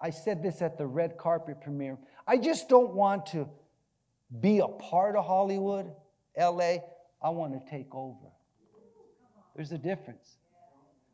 I 0.00 0.10
said 0.10 0.42
this 0.42 0.62
at 0.62 0.78
the 0.78 0.86
red 0.86 1.16
carpet 1.18 1.60
premiere, 1.60 1.98
I 2.26 2.38
just 2.38 2.68
don't 2.68 2.94
want 2.94 3.26
to 3.26 3.48
be 4.40 4.58
a 4.58 4.68
part 4.68 5.16
of 5.16 5.24
Hollywood, 5.24 5.92
LA. 6.38 6.76
I 7.22 7.30
want 7.30 7.52
to 7.52 7.70
take 7.70 7.94
over. 7.94 8.28
There's 9.54 9.72
a 9.72 9.78
difference. 9.78 10.38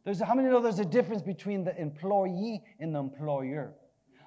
There's 0.04 0.20
how 0.20 0.34
many 0.34 0.48
know 0.48 0.60
there's 0.60 0.78
a 0.78 0.84
difference 0.84 1.22
between 1.22 1.64
the 1.64 1.78
employee 1.78 2.62
and 2.78 2.94
the 2.94 3.00
employer? 3.00 3.74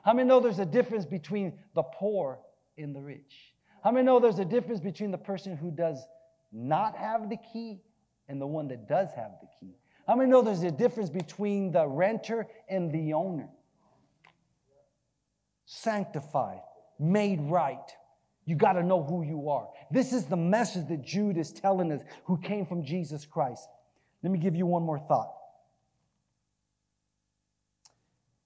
How 0.05 0.13
many 0.13 0.27
know 0.27 0.39
there's 0.39 0.59
a 0.59 0.65
difference 0.65 1.05
between 1.05 1.53
the 1.73 1.83
poor 1.83 2.39
and 2.77 2.95
the 2.95 3.01
rich? 3.01 3.53
How 3.83 3.91
many 3.91 4.05
know 4.05 4.19
there's 4.19 4.39
a 4.39 4.45
difference 4.45 4.79
between 4.79 5.11
the 5.11 5.17
person 5.17 5.57
who 5.57 5.71
does 5.71 6.05
not 6.51 6.95
have 6.95 7.29
the 7.29 7.37
key 7.51 7.81
and 8.29 8.39
the 8.39 8.47
one 8.47 8.67
that 8.67 8.87
does 8.87 9.09
have 9.15 9.31
the 9.41 9.47
key? 9.59 9.75
How 10.07 10.15
many 10.15 10.29
know 10.29 10.41
there's 10.41 10.63
a 10.63 10.71
difference 10.71 11.09
between 11.09 11.71
the 11.71 11.87
renter 11.87 12.47
and 12.67 12.91
the 12.91 13.13
owner? 13.13 13.49
Sanctified, 15.65 16.61
made 16.99 17.41
right. 17.41 17.89
You 18.45 18.55
got 18.55 18.73
to 18.73 18.83
know 18.83 19.01
who 19.01 19.23
you 19.23 19.49
are. 19.49 19.69
This 19.89 20.11
is 20.11 20.25
the 20.25 20.35
message 20.35 20.87
that 20.89 21.01
Jude 21.01 21.37
is 21.37 21.53
telling 21.53 21.91
us 21.91 22.01
who 22.25 22.37
came 22.37 22.65
from 22.65 22.83
Jesus 22.83 23.25
Christ. 23.25 23.67
Let 24.21 24.31
me 24.31 24.39
give 24.39 24.55
you 24.55 24.65
one 24.65 24.83
more 24.83 24.99
thought. 24.99 25.33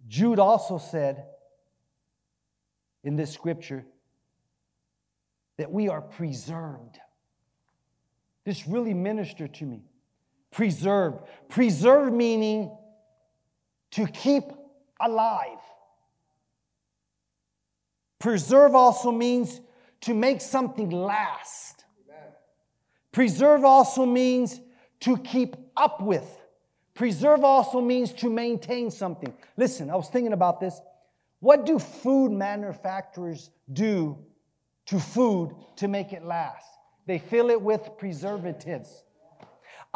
Jude 0.07 0.39
also 0.39 0.77
said 0.77 1.25
in 3.03 3.15
this 3.15 3.33
scripture 3.33 3.85
that 5.57 5.71
we 5.71 5.89
are 5.89 6.01
preserved. 6.01 6.99
This 8.45 8.67
really 8.67 8.93
ministered 8.93 9.55
to 9.55 9.65
me. 9.65 9.81
Preserved. 10.57 11.19
Preserve 11.49 12.11
meaning 12.11 12.75
to 13.91 14.07
keep 14.07 14.45
alive. 14.99 15.59
Preserve 18.17 18.73
also 18.73 19.11
means 19.11 19.61
to 20.01 20.15
make 20.15 20.41
something 20.41 20.89
last. 20.89 21.85
Preserve 23.11 23.63
also 23.65 24.03
means 24.03 24.59
to 25.01 25.19
keep 25.19 25.55
up 25.77 26.01
with. 26.01 26.25
Preserve 26.95 27.43
also 27.43 27.79
means 27.79 28.11
to 28.13 28.27
maintain 28.27 28.89
something. 28.89 29.31
Listen, 29.57 29.91
I 29.91 29.95
was 29.95 30.09
thinking 30.09 30.33
about 30.33 30.59
this. 30.59 30.81
What 31.39 31.67
do 31.67 31.77
food 31.77 32.31
manufacturers 32.31 33.51
do 33.71 34.17
to 34.87 34.99
food 34.99 35.53
to 35.75 35.87
make 35.87 36.13
it 36.13 36.25
last? 36.25 36.65
They 37.05 37.19
fill 37.19 37.51
it 37.51 37.61
with 37.61 37.91
preservatives. 37.99 39.03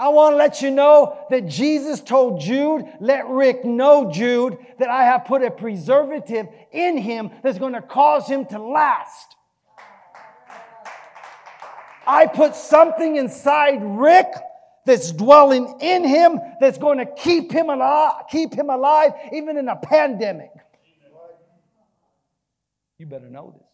I 0.01 0.07
want 0.07 0.33
to 0.33 0.37
let 0.37 0.63
you 0.63 0.71
know 0.71 1.15
that 1.29 1.45
Jesus 1.45 2.01
told 2.01 2.41
Jude, 2.41 2.85
let 2.99 3.27
Rick 3.27 3.63
know, 3.63 4.11
Jude, 4.11 4.57
that 4.79 4.89
I 4.89 5.03
have 5.03 5.25
put 5.25 5.43
a 5.43 5.51
preservative 5.51 6.47
in 6.71 6.97
him 6.97 7.29
that's 7.43 7.59
going 7.59 7.73
to 7.73 7.83
cause 7.83 8.27
him 8.27 8.45
to 8.47 8.57
last. 8.57 9.35
I 12.07 12.25
put 12.25 12.55
something 12.55 13.17
inside 13.17 13.77
Rick 13.83 14.25
that's 14.87 15.11
dwelling 15.11 15.77
in 15.81 16.03
him 16.03 16.39
that's 16.59 16.79
going 16.79 16.97
to 16.97 17.05
keep 17.05 17.51
him 17.51 17.69
alive, 17.69 18.23
keep 18.27 18.55
him 18.55 18.71
alive 18.71 19.11
even 19.31 19.55
in 19.55 19.67
a 19.67 19.75
pandemic. 19.75 20.49
You 22.97 23.05
better 23.05 23.29
know 23.29 23.53
this. 23.55 23.70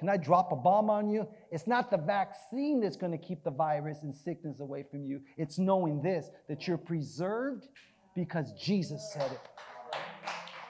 Can 0.00 0.08
I 0.08 0.16
drop 0.16 0.50
a 0.50 0.56
bomb 0.56 0.88
on 0.88 1.10
you? 1.10 1.28
It's 1.52 1.66
not 1.66 1.90
the 1.90 1.98
vaccine 1.98 2.80
that's 2.80 2.96
going 2.96 3.12
to 3.12 3.18
keep 3.18 3.44
the 3.44 3.50
virus 3.50 3.98
and 4.02 4.16
sickness 4.16 4.60
away 4.60 4.82
from 4.90 5.04
you. 5.04 5.20
It's 5.36 5.58
knowing 5.58 6.00
this 6.00 6.30
that 6.48 6.66
you're 6.66 6.78
preserved 6.78 7.68
because 8.16 8.50
Jesus 8.54 9.12
said 9.12 9.30
it. 9.30 9.40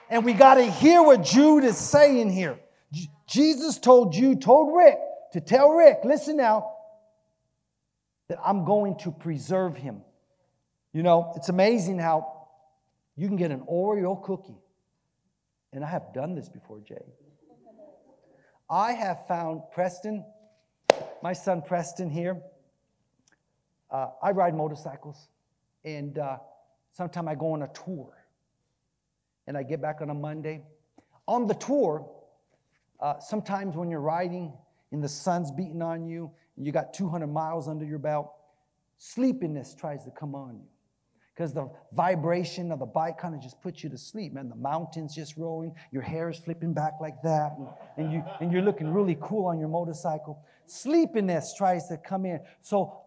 And 0.09 0.25
we 0.25 0.33
got 0.33 0.55
to 0.55 0.65
hear 0.69 1.01
what 1.01 1.23
Jude 1.23 1.63
is 1.63 1.77
saying 1.77 2.29
here. 2.29 2.59
J- 2.91 3.07
Jesus 3.25 3.79
told 3.79 4.11
Jude, 4.11 4.41
told 4.41 4.75
Rick 4.75 4.99
to 5.31 5.39
tell 5.39 5.69
Rick, 5.69 5.99
listen 6.03 6.35
now, 6.35 6.73
that 8.27 8.37
I'm 8.45 8.65
going 8.65 8.97
to 8.97 9.11
preserve 9.11 9.77
him. 9.77 10.01
You 10.91 11.03
know, 11.03 11.31
it's 11.37 11.47
amazing 11.47 11.99
how 11.99 12.49
you 13.15 13.29
can 13.29 13.37
get 13.37 13.51
an 13.51 13.61
Oreo 13.61 14.21
cookie. 14.21 14.59
And 15.71 15.85
I 15.85 15.87
have 15.87 16.13
done 16.13 16.35
this 16.35 16.49
before, 16.49 16.81
Jay. 16.81 16.97
I 18.71 18.93
have 18.93 19.27
found 19.27 19.63
Preston, 19.73 20.23
my 21.21 21.33
son 21.33 21.61
Preston 21.61 22.09
here. 22.09 22.41
Uh, 23.89 24.11
I 24.23 24.31
ride 24.31 24.55
motorcycles, 24.55 25.27
and 25.83 26.17
uh, 26.17 26.37
sometimes 26.93 27.27
I 27.27 27.35
go 27.35 27.51
on 27.51 27.63
a 27.63 27.67
tour, 27.67 28.13
and 29.45 29.57
I 29.57 29.63
get 29.63 29.81
back 29.81 29.99
on 29.99 30.09
a 30.09 30.13
Monday. 30.13 30.63
On 31.27 31.47
the 31.47 31.53
tour, 31.55 32.09
uh, 33.01 33.19
sometimes 33.19 33.75
when 33.75 33.89
you're 33.89 33.99
riding 33.99 34.53
and 34.93 35.03
the 35.03 35.09
sun's 35.09 35.51
beating 35.51 35.81
on 35.81 36.05
you, 36.05 36.31
and 36.55 36.65
you 36.65 36.71
got 36.71 36.93
200 36.93 37.27
miles 37.27 37.67
under 37.67 37.83
your 37.83 37.99
belt, 37.99 38.31
sleepiness 38.97 39.75
tries 39.75 40.05
to 40.05 40.11
come 40.11 40.33
on 40.33 40.55
you 40.55 40.67
because 41.33 41.53
the 41.53 41.69
vibration 41.93 42.71
of 42.71 42.79
the 42.79 42.85
bike 42.85 43.17
kind 43.17 43.33
of 43.33 43.41
just 43.41 43.61
puts 43.61 43.83
you 43.83 43.89
to 43.89 43.97
sleep, 43.97 44.33
man. 44.33 44.49
The 44.49 44.55
mountains 44.55 45.15
just 45.15 45.37
rolling, 45.37 45.73
your 45.91 46.01
hair 46.01 46.29
is 46.29 46.37
flipping 46.37 46.73
back 46.73 46.93
like 46.99 47.21
that, 47.23 47.55
and, 47.57 47.67
and, 47.97 48.13
you, 48.13 48.23
and 48.39 48.51
you're 48.51 48.61
looking 48.61 48.91
really 48.91 49.17
cool 49.21 49.45
on 49.45 49.59
your 49.59 49.69
motorcycle. 49.69 50.43
Sleepiness 50.65 51.53
tries 51.57 51.87
to 51.87 51.97
come 51.97 52.25
in. 52.25 52.41
So 52.61 53.01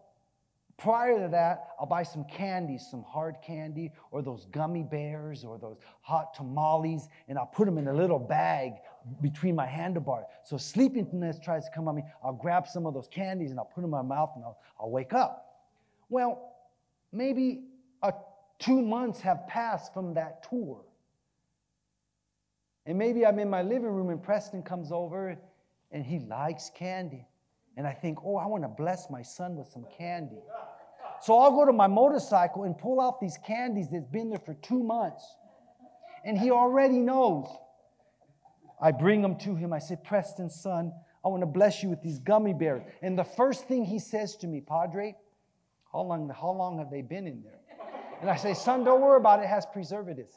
prior 0.77 1.21
to 1.21 1.27
that, 1.29 1.67
I'll 1.79 1.85
buy 1.85 2.03
some 2.03 2.25
candy, 2.25 2.77
some 2.79 3.03
hard 3.03 3.35
candy, 3.45 3.91
or 4.11 4.21
those 4.21 4.45
gummy 4.51 4.83
bears, 4.83 5.43
or 5.43 5.57
those 5.57 5.77
hot 6.01 6.33
tamales, 6.33 7.07
and 7.27 7.37
I'll 7.37 7.45
put 7.45 7.65
them 7.65 7.77
in 7.77 7.87
a 7.87 7.93
little 7.93 8.19
bag 8.19 8.73
between 9.21 9.55
my 9.55 9.67
handlebars. 9.67 10.25
So 10.43 10.57
sleepiness 10.57 11.39
tries 11.39 11.65
to 11.65 11.71
come 11.71 11.87
on 11.87 11.95
me. 11.95 12.03
I'll 12.23 12.33
grab 12.33 12.67
some 12.67 12.87
of 12.87 12.93
those 12.93 13.07
candies 13.07 13.51
and 13.51 13.59
I'll 13.59 13.65
put 13.65 13.81
them 13.81 13.85
in 13.85 13.91
my 13.91 14.01
mouth 14.01 14.31
and 14.35 14.43
I'll, 14.43 14.57
I'll 14.79 14.89
wake 14.89 15.13
up. 15.13 15.45
Well, 16.09 16.53
maybe 17.11 17.65
two 18.59 18.81
months 18.81 19.21
have 19.21 19.47
passed 19.47 19.93
from 19.93 20.13
that 20.15 20.47
tour. 20.49 20.81
And 22.85 22.97
maybe 22.97 23.25
I'm 23.25 23.39
in 23.39 23.49
my 23.49 23.61
living 23.61 23.89
room 23.89 24.09
and 24.09 24.21
Preston 24.21 24.61
comes 24.61 24.91
over 24.91 25.37
and 25.91 26.05
he 26.05 26.19
likes 26.19 26.71
candy. 26.75 27.25
And 27.77 27.85
I 27.85 27.93
think, 27.93 28.19
oh, 28.23 28.37
I 28.37 28.45
want 28.45 28.63
to 28.63 28.69
bless 28.69 29.09
my 29.09 29.21
son 29.21 29.55
with 29.55 29.67
some 29.67 29.85
candy. 29.97 30.41
So 31.21 31.37
I'll 31.37 31.51
go 31.51 31.65
to 31.65 31.73
my 31.73 31.87
motorcycle 31.87 32.63
and 32.63 32.77
pull 32.77 33.01
out 33.01 33.19
these 33.19 33.37
candies 33.45 33.87
that's 33.91 34.05
been 34.05 34.29
there 34.29 34.39
for 34.45 34.53
two 34.55 34.83
months. 34.83 35.25
And 36.23 36.37
he 36.37 36.51
already 36.51 36.99
knows. 36.99 37.47
I 38.81 38.91
bring 38.91 39.21
them 39.21 39.37
to 39.39 39.55
him. 39.55 39.73
I 39.73 39.79
say, 39.79 39.97
Preston, 40.03 40.49
son, 40.49 40.93
I 41.23 41.27
want 41.29 41.41
to 41.41 41.47
bless 41.47 41.81
you 41.81 41.89
with 41.89 42.03
these 42.03 42.19
gummy 42.19 42.53
bears. 42.53 42.83
And 43.01 43.17
the 43.17 43.23
first 43.23 43.67
thing 43.67 43.85
he 43.85 43.99
says 43.99 44.35
to 44.37 44.47
me, 44.47 44.61
Padre, 44.61 45.15
how 45.91 46.01
long, 46.01 46.29
how 46.29 46.51
long 46.51 46.77
have 46.79 46.91
they 46.91 47.01
been 47.01 47.25
in 47.25 47.41
there? 47.41 47.59
And 48.21 48.29
I 48.29 48.35
say, 48.35 48.53
son, 48.53 48.83
don't 48.83 49.01
worry 49.01 49.17
about 49.17 49.39
it. 49.39 49.43
It 49.43 49.49
has 49.49 49.65
preservatives. 49.65 50.33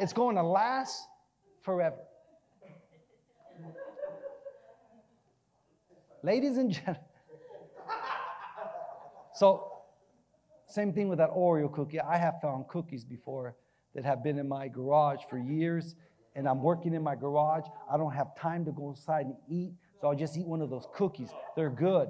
It's 0.00 0.12
going 0.12 0.36
to 0.36 0.42
last 0.42 1.06
forever. 1.62 1.98
Ladies 6.22 6.56
and 6.56 6.70
gentlemen. 6.70 7.02
So, 9.34 9.72
same 10.66 10.92
thing 10.92 11.08
with 11.08 11.18
that 11.18 11.30
Oreo 11.30 11.72
cookie. 11.72 12.00
I 12.00 12.16
have 12.16 12.34
found 12.40 12.68
cookies 12.68 13.04
before 13.04 13.56
that 13.94 14.04
have 14.04 14.22
been 14.22 14.38
in 14.38 14.48
my 14.48 14.68
garage 14.68 15.20
for 15.28 15.38
years, 15.38 15.96
and 16.34 16.48
I'm 16.48 16.62
working 16.62 16.94
in 16.94 17.02
my 17.02 17.14
garage. 17.14 17.64
I 17.90 17.96
don't 17.96 18.12
have 18.12 18.36
time 18.36 18.64
to 18.64 18.72
go 18.72 18.90
inside 18.90 19.26
and 19.26 19.36
eat, 19.48 19.72
so 20.00 20.08
I'll 20.08 20.14
just 20.14 20.36
eat 20.36 20.46
one 20.46 20.62
of 20.62 20.70
those 20.70 20.86
cookies. 20.94 21.30
They're 21.56 21.70
good. 21.70 22.08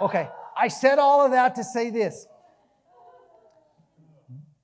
Okay, 0.00 0.28
I 0.56 0.68
said 0.68 0.98
all 0.98 1.24
of 1.24 1.32
that 1.32 1.54
to 1.56 1.64
say 1.64 1.90
this. 1.90 2.26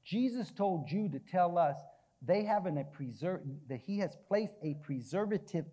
Jesus 0.05 0.51
told 0.51 0.91
you 0.91 1.09
to 1.09 1.19
tell 1.19 1.59
us 1.59 1.77
they 2.23 2.45
have 2.45 2.67
a 2.67 2.85
preserve 2.93 3.41
that 3.69 3.81
he 3.81 3.99
has 3.99 4.17
placed 4.29 4.55
a 4.63 4.75
preservative 4.83 5.65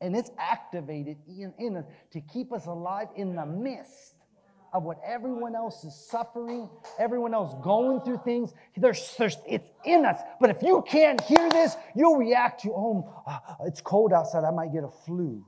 and 0.00 0.16
it's 0.16 0.30
activated 0.36 1.16
in, 1.28 1.54
in 1.58 1.76
us 1.76 1.84
to 2.10 2.20
keep 2.20 2.52
us 2.52 2.66
alive 2.66 3.08
in 3.14 3.36
the 3.36 3.46
midst 3.46 4.14
of 4.72 4.82
what 4.82 4.98
everyone 5.06 5.54
else 5.54 5.84
is 5.84 5.94
suffering, 5.94 6.68
everyone 6.98 7.34
else 7.34 7.54
going 7.62 8.00
through 8.00 8.20
things. 8.24 8.52
There's, 8.76 9.14
there's, 9.16 9.36
it's 9.46 9.68
in 9.84 10.04
us. 10.04 10.16
But 10.40 10.50
if 10.50 10.62
you 10.62 10.82
can't 10.88 11.20
hear 11.20 11.48
this, 11.50 11.76
you'll 11.94 12.16
react 12.16 12.62
to, 12.62 12.72
oh, 12.72 13.22
uh, 13.26 13.38
it's 13.66 13.80
cold 13.80 14.12
outside, 14.12 14.44
I 14.44 14.50
might 14.50 14.72
get 14.72 14.82
a 14.82 14.90
flu. 14.90 15.44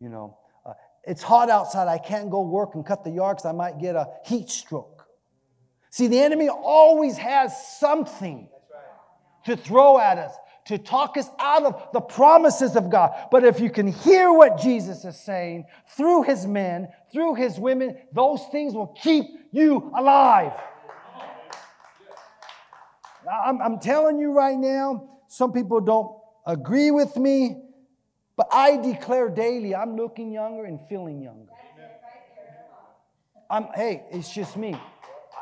You 0.00 0.08
know, 0.08 0.36
uh, 0.66 0.74
it's 1.04 1.22
hot 1.22 1.48
outside, 1.48 1.88
I 1.88 1.98
can't 1.98 2.30
go 2.30 2.42
work 2.42 2.74
and 2.74 2.84
cut 2.84 3.04
the 3.04 3.10
yard 3.10 3.38
because 3.38 3.48
I 3.48 3.52
might 3.52 3.78
get 3.80 3.94
a 3.94 4.08
heat 4.26 4.50
stroke. 4.50 4.95
See, 5.96 6.08
the 6.08 6.20
enemy 6.20 6.50
always 6.50 7.16
has 7.16 7.78
something 7.78 8.50
to 9.46 9.56
throw 9.56 9.98
at 9.98 10.18
us, 10.18 10.30
to 10.66 10.76
talk 10.76 11.16
us 11.16 11.26
out 11.38 11.62
of 11.62 11.88
the 11.94 12.02
promises 12.02 12.76
of 12.76 12.90
God. 12.90 13.14
But 13.30 13.44
if 13.44 13.60
you 13.60 13.70
can 13.70 13.86
hear 13.86 14.30
what 14.30 14.60
Jesus 14.60 15.06
is 15.06 15.18
saying 15.18 15.64
through 15.96 16.24
his 16.24 16.46
men, 16.46 16.88
through 17.10 17.36
his 17.36 17.58
women, 17.58 17.96
those 18.12 18.44
things 18.52 18.74
will 18.74 18.88
keep 18.88 19.24
you 19.52 19.90
alive. 19.96 20.52
I'm, 23.46 23.62
I'm 23.62 23.78
telling 23.78 24.18
you 24.18 24.32
right 24.32 24.58
now, 24.58 25.18
some 25.28 25.50
people 25.50 25.80
don't 25.80 26.14
agree 26.46 26.90
with 26.90 27.16
me, 27.16 27.56
but 28.36 28.48
I 28.52 28.76
declare 28.76 29.30
daily 29.30 29.74
I'm 29.74 29.96
looking 29.96 30.30
younger 30.30 30.66
and 30.66 30.78
feeling 30.90 31.22
younger. 31.22 31.52
I'm, 33.48 33.68
hey, 33.74 34.04
it's 34.10 34.30
just 34.30 34.58
me. 34.58 34.78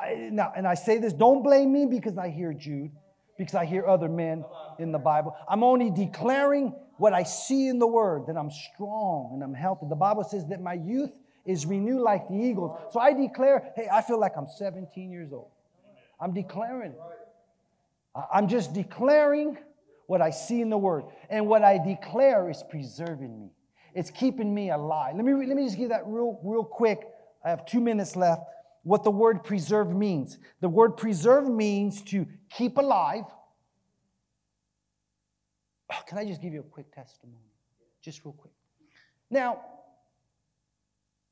I, 0.01 0.29
now, 0.33 0.53
and 0.57 0.67
I 0.67 0.75
say 0.75 0.99
this, 0.99 1.13
don't 1.13 1.43
blame 1.43 1.73
me 1.73 1.87
because 1.87 2.19
I 2.19 2.29
hear 2.29 2.53
Jude, 2.53 2.91
because 3.39 3.55
I 3.55 3.65
hear 3.65 3.87
other 3.87 4.09
men 4.09 4.45
in 4.79 4.93
the 4.93 4.99
Bible. 4.99 5.37
I'm 5.49 5.63
only 5.63 5.91
declaring 5.91 6.75
what 6.97 7.13
I 7.13 7.23
see 7.23 7.69
in 7.69 7.79
the 7.79 7.87
Word, 7.87 8.27
that 8.29 8.37
I'm 8.37 8.51
strong 8.51 9.31
and 9.35 9.43
I'm 9.43 9.55
healthy. 9.55 9.87
The 9.89 9.97
Bible 9.97 10.25
says 10.25 10.47
that 10.47 10.61
my 10.61 10.75
youth 10.75 11.11
is 11.45 11.67
renewed 11.67 12.01
like 12.01 12.29
the 12.29 12.35
eagles. 12.35 12.79
So 12.93 13.01
I 13.01 13.13
declare, 13.13 13.73
hey, 13.77 13.89
I 13.93 14.03
feel 14.03 14.19
like 14.19 14.33
I'm 14.37 14.47
17 14.47 15.11
years 15.11 15.33
old. 15.33 15.49
I'm 16.21 16.33
declaring. 16.33 16.95
I'm 18.33 18.49
just 18.49 18.73
declaring 18.73 19.59
what 20.07 20.23
I 20.23 20.31
see 20.31 20.61
in 20.61 20.71
the 20.71 20.79
Word. 20.79 21.05
And 21.29 21.47
what 21.49 21.63
I 21.63 21.79
declare 21.79 22.49
is 22.51 22.63
preserving 22.69 23.39
me. 23.41 23.51
It's 23.95 24.11
keeping 24.11 24.55
me 24.55 24.71
alive. 24.71 25.15
Let 25.17 25.25
me, 25.25 25.33
let 25.47 25.57
me 25.57 25.65
just 25.65 25.79
give 25.79 25.91
that 25.91 26.03
real, 26.07 26.41
real 26.43 26.65
quick. 26.65 27.01
I 27.45 27.51
have 27.51 27.67
two 27.67 27.81
minutes 27.81 28.17
left 28.17 28.43
what 28.85 29.03
the 29.03 29.11
word 29.11 29.43
preserve 29.43 29.95
means. 29.95 30.39
The 30.61 30.69
word 30.69 30.97
preserve 30.97 31.49
means 31.49 32.03
to 32.03 32.27
keep 32.51 32.77
alive. 32.77 33.25
Oh, 35.93 36.01
can 36.07 36.19
I 36.19 36.25
just 36.25 36.41
give 36.41 36.53
you 36.53 36.61
a 36.61 36.63
quick 36.63 36.95
testimony? 36.95 37.51
Just 38.03 38.25
real 38.25 38.35
quick. 38.35 38.53
Now, 39.31 39.61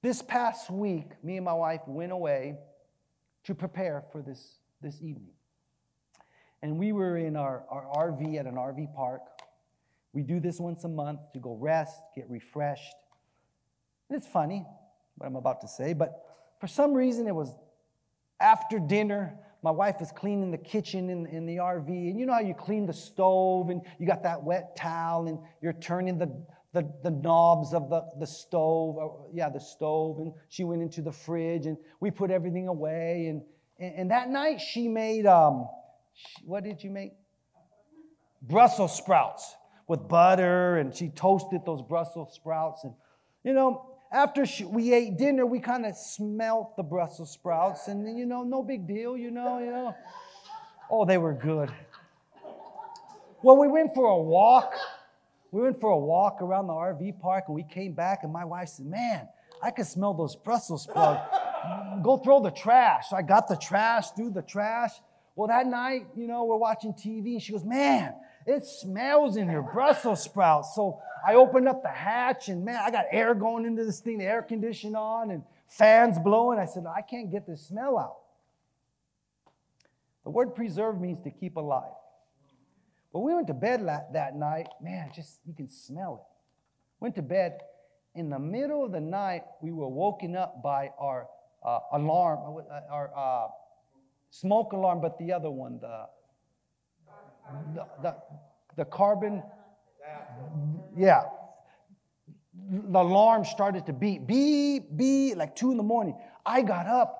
this 0.02 0.22
past 0.22 0.70
week, 0.70 1.12
me 1.22 1.36
and 1.36 1.44
my 1.44 1.52
wife 1.52 1.82
went 1.86 2.10
away 2.10 2.56
to 3.44 3.54
prepare 3.54 4.02
for 4.10 4.22
this, 4.22 4.58
this 4.80 4.96
evening. 4.96 5.34
And 6.62 6.78
we 6.78 6.92
were 6.92 7.18
in 7.18 7.36
our, 7.36 7.64
our 7.70 8.10
RV 8.10 8.38
at 8.38 8.46
an 8.46 8.54
RV 8.54 8.94
park. 8.94 9.22
We 10.12 10.22
do 10.22 10.40
this 10.40 10.58
once 10.58 10.84
a 10.84 10.88
month 10.88 11.20
to 11.34 11.38
go 11.38 11.54
rest, 11.54 12.00
get 12.16 12.28
refreshed. 12.30 12.94
And 14.08 14.16
it's 14.16 14.26
funny 14.26 14.64
what 15.16 15.26
I'm 15.26 15.36
about 15.36 15.60
to 15.62 15.68
say, 15.68 15.92
but 15.92 16.31
for 16.62 16.68
some 16.68 16.94
reason, 16.94 17.26
it 17.26 17.34
was 17.34 17.52
after 18.40 18.78
dinner. 18.78 19.36
My 19.64 19.72
wife 19.72 19.96
was 19.98 20.12
cleaning 20.12 20.52
the 20.52 20.58
kitchen 20.58 21.10
in, 21.10 21.26
in 21.26 21.44
the 21.44 21.56
RV. 21.56 21.88
And 21.88 22.16
you 22.16 22.24
know 22.24 22.34
how 22.34 22.40
you 22.40 22.54
clean 22.54 22.86
the 22.86 22.92
stove 22.92 23.68
and 23.70 23.82
you 23.98 24.06
got 24.06 24.22
that 24.22 24.40
wet 24.44 24.76
towel 24.76 25.26
and 25.26 25.40
you're 25.60 25.72
turning 25.72 26.18
the, 26.18 26.28
the, 26.72 26.88
the 27.02 27.10
knobs 27.10 27.74
of 27.74 27.90
the, 27.90 28.04
the 28.20 28.28
stove. 28.28 28.94
Or, 28.94 29.26
yeah, 29.32 29.48
the 29.48 29.58
stove. 29.58 30.20
And 30.20 30.32
she 30.50 30.62
went 30.62 30.82
into 30.82 31.02
the 31.02 31.10
fridge 31.10 31.66
and 31.66 31.76
we 31.98 32.12
put 32.12 32.30
everything 32.30 32.68
away. 32.68 33.26
And, 33.26 33.42
and, 33.80 33.94
and 33.96 34.10
that 34.12 34.28
night 34.30 34.60
she 34.60 34.86
made, 34.86 35.26
um, 35.26 35.66
what 36.44 36.62
did 36.62 36.84
you 36.84 36.90
make? 36.92 37.10
Brussels 38.40 38.96
sprouts 38.96 39.56
with 39.88 40.06
butter. 40.06 40.76
And 40.76 40.94
she 40.94 41.08
toasted 41.08 41.62
those 41.66 41.82
Brussels 41.82 42.32
sprouts. 42.34 42.84
And, 42.84 42.94
you 43.42 43.52
know, 43.52 43.91
after 44.12 44.44
we 44.68 44.92
ate 44.92 45.16
dinner, 45.16 45.46
we 45.46 45.58
kind 45.58 45.86
of 45.86 45.96
smelt 45.96 46.76
the 46.76 46.82
Brussels 46.82 47.30
sprouts, 47.30 47.88
and 47.88 48.18
you 48.18 48.26
know, 48.26 48.42
no 48.42 48.62
big 48.62 48.86
deal, 48.86 49.16
you 49.16 49.30
know, 49.30 49.58
you 49.58 49.70
know. 49.70 49.94
Oh, 50.90 51.04
they 51.06 51.18
were 51.18 51.32
good. 51.32 51.70
Well, 53.42 53.56
we 53.56 53.68
went 53.68 53.94
for 53.94 54.06
a 54.06 54.22
walk. 54.22 54.74
We 55.50 55.62
went 55.62 55.80
for 55.80 55.90
a 55.90 55.98
walk 55.98 56.42
around 56.42 56.66
the 56.66 56.74
RV 56.74 57.20
park, 57.20 57.44
and 57.48 57.54
we 57.54 57.64
came 57.64 57.92
back, 57.92 58.20
and 58.22 58.32
my 58.32 58.44
wife 58.44 58.68
said, 58.68 58.86
"Man, 58.86 59.28
I 59.62 59.70
can 59.70 59.84
smell 59.84 60.14
those 60.14 60.36
Brussels 60.36 60.84
sprouts. 60.84 61.36
Go 62.02 62.18
throw 62.18 62.40
the 62.40 62.50
trash." 62.50 63.08
So 63.08 63.16
I 63.16 63.22
got 63.22 63.48
the 63.48 63.56
trash, 63.56 64.10
threw 64.10 64.30
the 64.30 64.42
trash. 64.42 64.92
Well, 65.34 65.48
that 65.48 65.66
night, 65.66 66.06
you 66.14 66.26
know, 66.26 66.44
we're 66.44 66.56
watching 66.56 66.92
TV, 66.92 67.32
and 67.32 67.42
she 67.42 67.52
goes, 67.52 67.64
"Man, 67.64 68.14
it 68.46 68.64
smells 68.64 69.36
in 69.36 69.48
here, 69.48 69.62
Brussels 69.62 70.22
sprouts." 70.22 70.74
So 70.74 71.00
I 71.24 71.34
opened 71.34 71.68
up 71.68 71.82
the 71.82 71.88
hatch 71.88 72.48
and 72.48 72.64
man, 72.64 72.80
I 72.84 72.90
got 72.90 73.06
air 73.10 73.34
going 73.34 73.64
into 73.64 73.84
this 73.84 74.00
thing, 74.00 74.18
the 74.18 74.24
air 74.24 74.42
condition 74.42 74.96
on 74.96 75.30
and 75.30 75.42
fans 75.68 76.18
blowing. 76.18 76.58
I 76.58 76.64
said, 76.64 76.84
I 76.86 77.02
can't 77.02 77.30
get 77.30 77.46
this 77.46 77.62
smell 77.62 77.98
out. 77.98 78.18
The 80.24 80.30
word 80.30 80.54
preserve 80.54 81.00
means 81.00 81.22
to 81.24 81.30
keep 81.30 81.56
alive. 81.56 81.92
But 83.12 83.20
we 83.20 83.34
went 83.34 83.46
to 83.48 83.54
bed 83.54 83.86
that 83.86 84.36
night, 84.36 84.68
man, 84.80 85.10
just 85.14 85.40
you 85.46 85.52
can 85.52 85.68
smell 85.68 86.26
it. 86.26 86.36
Went 87.00 87.14
to 87.16 87.22
bed. 87.22 87.60
In 88.14 88.28
the 88.28 88.38
middle 88.38 88.84
of 88.84 88.92
the 88.92 89.00
night, 89.00 89.42
we 89.62 89.72
were 89.72 89.88
woken 89.88 90.36
up 90.36 90.62
by 90.62 90.90
our 90.98 91.28
uh, 91.64 91.78
alarm, 91.92 92.64
uh, 92.70 92.80
our 92.90 93.10
uh, 93.16 93.48
smoke 94.30 94.72
alarm, 94.72 95.00
but 95.00 95.18
the 95.18 95.32
other 95.32 95.50
one, 95.50 95.78
the, 95.80 96.06
the, 98.02 98.16
the, 98.76 98.84
carbon 98.84 99.42
yeah. 100.96 101.22
The 102.54 103.00
alarm 103.00 103.44
started 103.44 103.86
to 103.86 103.92
beep, 103.92 104.26
beep, 104.26 104.96
beep, 104.96 105.36
like 105.36 105.56
two 105.56 105.70
in 105.70 105.76
the 105.76 105.82
morning. 105.82 106.16
I 106.44 106.62
got 106.62 106.86
up. 106.86 107.18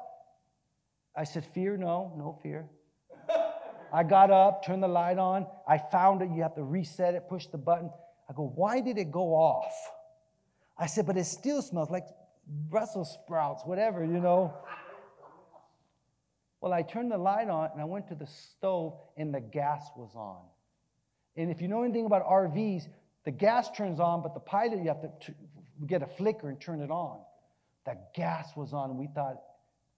I 1.16 1.24
said, 1.24 1.44
Fear, 1.54 1.76
no, 1.76 2.12
no 2.16 2.38
fear. 2.42 2.68
I 3.92 4.02
got 4.04 4.30
up, 4.30 4.64
turned 4.64 4.82
the 4.82 4.88
light 4.88 5.18
on. 5.18 5.46
I 5.68 5.78
found 5.78 6.22
it. 6.22 6.30
You 6.34 6.42
have 6.42 6.54
to 6.54 6.62
reset 6.62 7.14
it, 7.14 7.28
push 7.28 7.46
the 7.46 7.58
button. 7.58 7.90
I 8.28 8.32
go, 8.32 8.52
Why 8.54 8.80
did 8.80 8.98
it 8.98 9.10
go 9.10 9.34
off? 9.34 9.74
I 10.78 10.86
said, 10.86 11.06
But 11.06 11.16
it 11.16 11.24
still 11.24 11.60
smells 11.60 11.90
like 11.90 12.06
Brussels 12.46 13.12
sprouts, 13.22 13.62
whatever, 13.64 14.04
you 14.04 14.20
know. 14.20 14.54
Well, 16.62 16.72
I 16.72 16.82
turned 16.82 17.10
the 17.10 17.18
light 17.18 17.48
on 17.48 17.70
and 17.72 17.80
I 17.80 17.84
went 17.84 18.06
to 18.08 18.14
the 18.14 18.26
stove 18.26 18.94
and 19.16 19.34
the 19.34 19.40
gas 19.40 19.90
was 19.96 20.12
on. 20.14 20.42
And 21.36 21.50
if 21.50 21.60
you 21.60 21.66
know 21.66 21.82
anything 21.82 22.06
about 22.06 22.24
RVs, 22.24 22.84
the 23.24 23.32
gas 23.32 23.68
turns 23.72 23.98
on, 23.98 24.22
but 24.22 24.32
the 24.32 24.40
pilot, 24.40 24.78
you 24.78 24.86
have 24.86 25.02
to 25.02 25.34
get 25.88 26.02
a 26.02 26.06
flicker 26.06 26.48
and 26.48 26.60
turn 26.60 26.80
it 26.80 26.90
on. 26.90 27.18
The 27.84 27.98
gas 28.14 28.52
was 28.56 28.72
on, 28.72 28.96
we 28.96 29.08
thought 29.08 29.42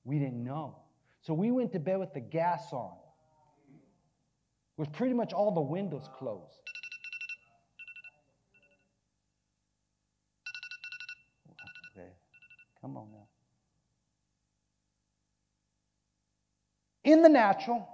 we 0.04 0.18
didn't 0.18 0.42
know. 0.42 0.76
So 1.20 1.34
we 1.34 1.50
went 1.50 1.70
to 1.74 1.78
bed 1.78 1.98
with 1.98 2.14
the 2.14 2.20
gas 2.20 2.72
on, 2.72 2.96
with 4.78 4.90
pretty 4.90 5.14
much 5.14 5.34
all 5.34 5.52
the 5.52 5.60
windows 5.60 6.08
closed. 6.16 6.62
Okay, 11.92 12.08
come 12.80 12.96
on 12.96 13.08
now. 13.12 13.23
In 17.04 17.22
the 17.22 17.28
natural, 17.28 17.86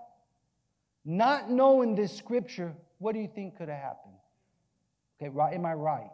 not 1.05 1.51
knowing 1.51 1.97
this 1.97 2.17
scripture, 2.17 2.73
what 2.99 3.13
do 3.13 3.21
you 3.21 3.29
think 3.29 3.59
could 3.59 3.69
have 3.69 3.79
happened? 3.79 4.15
Okay, 5.21 5.29
right? 5.29 5.55
Am 5.55 5.67
I 5.67 5.75
right? 5.75 6.11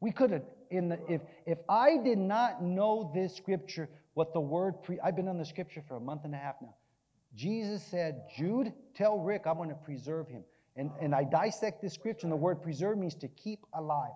We 0.00 0.12
could 0.12 0.30
have, 0.30 0.44
in 0.70 0.90
the, 0.90 0.98
if, 1.08 1.22
if 1.46 1.58
I 1.68 1.96
did 1.98 2.18
not 2.18 2.62
know 2.62 3.10
this 3.14 3.34
scripture, 3.34 3.88
what 4.14 4.32
the 4.32 4.40
word 4.40 4.82
pre, 4.82 4.98
I've 5.00 5.16
been 5.16 5.28
on 5.28 5.38
the 5.38 5.44
scripture 5.44 5.82
for 5.86 5.96
a 5.96 6.00
month 6.00 6.24
and 6.24 6.34
a 6.34 6.38
half 6.38 6.56
now. 6.60 6.74
Jesus 7.34 7.82
said, 7.82 8.22
Jude, 8.36 8.72
tell 8.94 9.18
Rick 9.18 9.42
I'm 9.46 9.56
going 9.56 9.68
to 9.68 9.74
preserve 9.74 10.28
him. 10.28 10.42
And, 10.76 10.90
and 11.00 11.14
I 11.14 11.24
dissect 11.24 11.82
this 11.82 11.94
scripture, 11.94 12.26
and 12.26 12.32
the 12.32 12.36
word 12.36 12.62
preserve 12.62 12.98
means 12.98 13.14
to 13.16 13.28
keep 13.28 13.60
alive. 13.74 14.12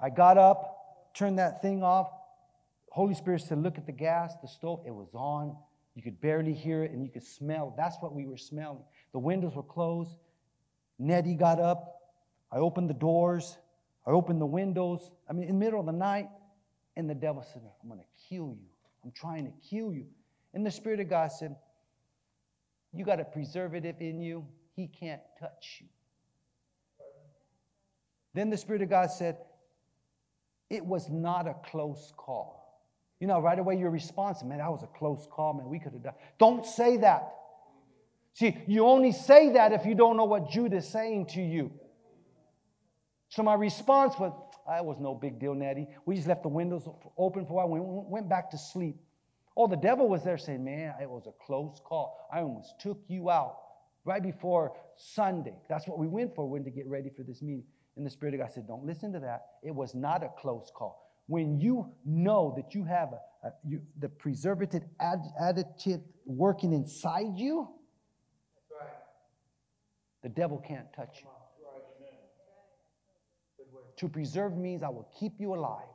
I 0.00 0.10
got 0.10 0.38
up, 0.38 1.12
turned 1.14 1.38
that 1.38 1.62
thing 1.62 1.82
off. 1.82 2.10
Holy 2.90 3.14
Spirit 3.14 3.42
said, 3.42 3.62
Look 3.62 3.78
at 3.78 3.86
the 3.86 3.92
gas, 3.92 4.32
the 4.42 4.48
stove. 4.48 4.82
It 4.86 4.94
was 4.94 5.08
on. 5.14 5.56
You 5.94 6.02
could 6.02 6.20
barely 6.20 6.54
hear 6.54 6.84
it, 6.84 6.92
and 6.92 7.04
you 7.04 7.10
could 7.10 7.24
smell. 7.24 7.74
That's 7.76 7.96
what 8.00 8.14
we 8.14 8.26
were 8.26 8.36
smelling. 8.36 8.84
The 9.12 9.18
windows 9.18 9.54
were 9.54 9.62
closed. 9.62 10.12
Nettie 10.98 11.34
got 11.34 11.58
up. 11.60 11.96
I 12.52 12.58
opened 12.58 12.90
the 12.90 12.94
doors. 12.94 13.58
I 14.06 14.10
opened 14.10 14.40
the 14.40 14.46
windows. 14.46 15.10
I 15.28 15.32
mean, 15.32 15.48
in 15.48 15.58
the 15.58 15.64
middle 15.64 15.80
of 15.80 15.86
the 15.86 15.92
night. 15.92 16.28
And 16.96 17.08
the 17.08 17.14
devil 17.14 17.42
said, 17.42 17.62
I'm 17.82 17.88
going 17.88 18.00
to 18.00 18.28
kill 18.28 18.56
you. 18.60 18.68
I'm 19.04 19.12
trying 19.12 19.46
to 19.46 19.52
kill 19.68 19.92
you. 19.92 20.06
And 20.54 20.66
the 20.66 20.70
Spirit 20.70 21.00
of 21.00 21.08
God 21.08 21.32
said, 21.32 21.56
You 22.92 23.04
got 23.04 23.20
a 23.20 23.24
preservative 23.24 23.96
in 24.00 24.20
you. 24.20 24.46
He 24.74 24.86
can't 24.86 25.22
touch 25.38 25.78
you. 25.80 25.86
Then 28.34 28.50
the 28.50 28.56
Spirit 28.56 28.82
of 28.82 28.90
God 28.90 29.10
said, 29.10 29.38
It 30.68 30.84
was 30.84 31.08
not 31.08 31.46
a 31.46 31.54
close 31.64 32.12
call. 32.16 32.59
You 33.20 33.26
know, 33.26 33.40
right 33.40 33.58
away 33.58 33.76
your 33.76 33.90
response, 33.90 34.42
man, 34.42 34.58
that 34.58 34.70
was 34.70 34.82
a 34.82 34.98
close 34.98 35.28
call, 35.30 35.52
man. 35.54 35.68
We 35.68 35.78
could 35.78 35.92
have 35.92 36.02
done. 36.02 36.14
Don't 36.38 36.64
say 36.64 36.96
that. 36.98 37.34
See, 38.32 38.56
you 38.66 38.86
only 38.86 39.12
say 39.12 39.52
that 39.52 39.72
if 39.72 39.84
you 39.84 39.94
don't 39.94 40.16
know 40.16 40.24
what 40.24 40.50
Jude 40.50 40.72
is 40.72 40.88
saying 40.88 41.26
to 41.34 41.42
you. 41.42 41.70
So 43.28 43.42
my 43.42 43.54
response 43.54 44.14
was, 44.18 44.32
ah, 44.66 44.76
that 44.76 44.84
was 44.84 44.98
no 44.98 45.14
big 45.14 45.38
deal, 45.38 45.54
Natty. 45.54 45.86
We 46.06 46.16
just 46.16 46.26
left 46.26 46.42
the 46.42 46.48
windows 46.48 46.88
open 47.18 47.44
for 47.44 47.62
a 47.62 47.66
while. 47.66 47.68
We 47.68 47.80
went 47.82 48.28
back 48.28 48.50
to 48.52 48.58
sleep. 48.58 48.96
Oh, 49.56 49.66
the 49.66 49.76
devil 49.76 50.08
was 50.08 50.24
there 50.24 50.38
saying, 50.38 50.64
man, 50.64 50.94
it 51.02 51.10
was 51.10 51.26
a 51.26 51.32
close 51.44 51.78
call. 51.84 52.26
I 52.32 52.40
almost 52.40 52.80
took 52.80 53.02
you 53.08 53.28
out 53.28 53.58
right 54.04 54.22
before 54.22 54.72
Sunday. 54.96 55.56
That's 55.68 55.86
what 55.86 55.98
we 55.98 56.06
went 56.06 56.34
for, 56.34 56.48
when 56.48 56.64
to 56.64 56.70
get 56.70 56.86
ready 56.86 57.10
for 57.14 57.22
this 57.22 57.42
meeting. 57.42 57.64
And 57.96 58.06
the 58.06 58.10
Spirit 58.10 58.34
of 58.34 58.40
God 58.40 58.50
said, 58.52 58.66
don't 58.66 58.86
listen 58.86 59.12
to 59.12 59.20
that. 59.20 59.42
It 59.62 59.74
was 59.74 59.94
not 59.94 60.22
a 60.22 60.30
close 60.38 60.70
call. 60.74 61.09
When 61.30 61.60
you 61.60 61.86
know 62.04 62.52
that 62.56 62.74
you 62.74 62.82
have 62.82 63.12
a, 63.12 63.46
a 63.46 63.52
you, 63.64 63.82
the 64.00 64.08
preservative 64.08 64.82
ad, 64.98 65.20
additive 65.40 66.02
working 66.26 66.72
inside 66.72 67.36
you, 67.36 67.68
the 70.24 70.28
devil 70.28 70.58
can't 70.58 70.92
touch 70.92 71.20
you. 71.22 71.28
To 73.98 74.08
preserve 74.08 74.56
means 74.56 74.82
I 74.82 74.88
will 74.88 75.08
keep 75.20 75.34
you 75.38 75.54
alive. 75.54 75.86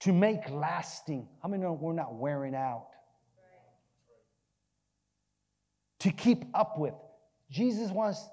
To 0.00 0.12
make 0.14 0.48
lasting. 0.48 1.28
How 1.42 1.50
many 1.50 1.62
know 1.64 1.74
we're 1.74 1.92
not 1.92 2.14
wearing 2.14 2.54
out? 2.54 2.86
To 5.98 6.10
keep 6.10 6.46
up 6.54 6.78
with. 6.78 6.94
Jesus 7.50 7.90
wants, 7.90 8.26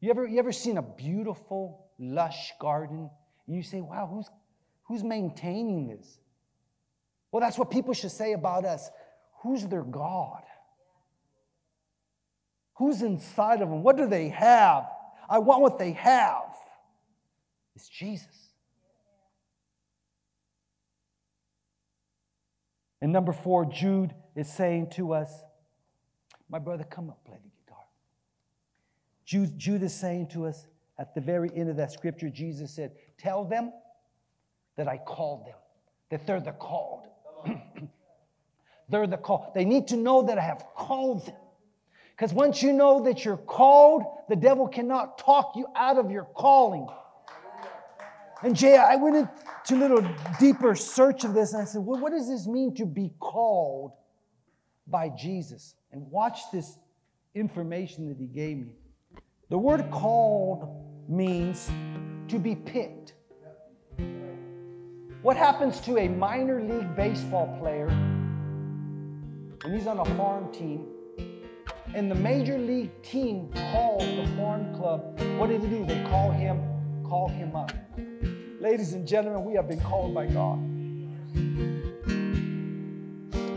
you 0.00 0.10
ever, 0.10 0.28
you 0.28 0.38
ever 0.38 0.52
seen 0.52 0.78
a 0.78 0.82
beautiful, 0.82 1.83
lush 2.12 2.52
garden? 2.60 3.10
And 3.46 3.56
you 3.56 3.62
say, 3.62 3.80
wow, 3.80 4.08
who's, 4.10 4.28
who's 4.84 5.02
maintaining 5.02 5.86
this? 5.86 6.18
Well, 7.30 7.40
that's 7.40 7.58
what 7.58 7.70
people 7.70 7.94
should 7.94 8.12
say 8.12 8.32
about 8.32 8.64
us. 8.64 8.90
Who's 9.42 9.66
their 9.66 9.82
God? 9.82 10.42
Who's 12.74 13.02
inside 13.02 13.60
of 13.60 13.68
them? 13.68 13.82
What 13.82 13.96
do 13.96 14.06
they 14.06 14.28
have? 14.28 14.86
I 15.28 15.38
want 15.38 15.62
what 15.62 15.78
they 15.78 15.92
have. 15.92 16.54
It's 17.76 17.88
Jesus. 17.88 18.44
And 23.00 23.12
number 23.12 23.32
four, 23.32 23.66
Jude 23.66 24.14
is 24.34 24.50
saying 24.50 24.90
to 24.92 25.12
us, 25.12 25.30
My 26.48 26.58
brother, 26.58 26.84
come 26.84 27.10
up, 27.10 27.22
play 27.24 27.36
the 27.36 27.50
guitar. 27.64 27.84
Jude, 29.24 29.58
Jude 29.58 29.82
is 29.82 29.94
saying 29.94 30.28
to 30.28 30.46
us 30.46 30.66
at 30.98 31.14
the 31.14 31.20
very 31.20 31.50
end 31.54 31.70
of 31.70 31.76
that 31.76 31.92
scripture, 31.92 32.30
Jesus 32.30 32.70
said, 32.70 32.92
Tell 33.18 33.44
them 33.44 33.72
that 34.76 34.88
I 34.88 34.98
called 34.98 35.46
them, 35.46 35.56
that 36.10 36.26
they're 36.26 36.40
the 36.40 36.52
called. 36.52 37.06
they're 38.88 39.06
the 39.06 39.16
called. 39.16 39.54
They 39.54 39.64
need 39.64 39.88
to 39.88 39.96
know 39.96 40.22
that 40.22 40.38
I 40.38 40.42
have 40.42 40.64
called 40.76 41.26
them. 41.26 41.36
Because 42.16 42.32
once 42.32 42.62
you 42.62 42.72
know 42.72 43.02
that 43.04 43.24
you're 43.24 43.36
called, 43.36 44.04
the 44.28 44.36
devil 44.36 44.68
cannot 44.68 45.18
talk 45.18 45.54
you 45.56 45.66
out 45.74 45.98
of 45.98 46.12
your 46.12 46.24
calling. 46.24 46.86
And 48.42 48.54
Jay, 48.54 48.76
I 48.76 48.96
went 48.96 49.16
into 49.16 49.74
a 49.74 49.76
little 49.76 50.06
deeper 50.38 50.74
search 50.76 51.24
of 51.24 51.34
this 51.34 51.54
and 51.54 51.62
I 51.62 51.64
said, 51.64 51.80
well, 51.80 52.00
what 52.00 52.12
does 52.12 52.28
this 52.28 52.46
mean 52.46 52.74
to 52.76 52.86
be 52.86 53.10
called 53.18 53.92
by 54.86 55.08
Jesus? 55.08 55.74
And 55.90 56.08
watch 56.10 56.38
this 56.52 56.78
information 57.34 58.08
that 58.08 58.18
he 58.18 58.26
gave 58.26 58.58
me. 58.58 58.72
The 59.48 59.58
word 59.58 59.90
called 59.90 60.83
means 61.08 61.70
to 62.28 62.38
be 62.38 62.54
picked. 62.54 63.14
What 65.22 65.36
happens 65.36 65.80
to 65.80 65.98
a 65.98 66.08
minor 66.08 66.62
league 66.62 66.94
baseball 66.94 67.56
player 67.58 67.88
when 69.62 69.74
he's 69.74 69.86
on 69.86 69.98
a 69.98 70.04
farm 70.16 70.52
team 70.52 70.86
and 71.94 72.10
the 72.10 72.14
major 72.14 72.58
league 72.58 72.90
team 73.02 73.50
calls 73.72 74.04
the 74.04 74.26
farm 74.36 74.74
club 74.74 75.18
what 75.38 75.48
did 75.48 75.62
they 75.62 75.68
do? 75.68 75.84
They 75.84 76.02
call 76.04 76.30
him, 76.30 76.62
call 77.08 77.28
him 77.28 77.56
up. 77.56 77.72
Ladies 78.60 78.92
and 78.92 79.06
gentlemen, 79.06 79.44
we 79.44 79.54
have 79.54 79.68
been 79.68 79.80
called 79.80 80.14
by 80.14 80.26
God. 80.26 80.58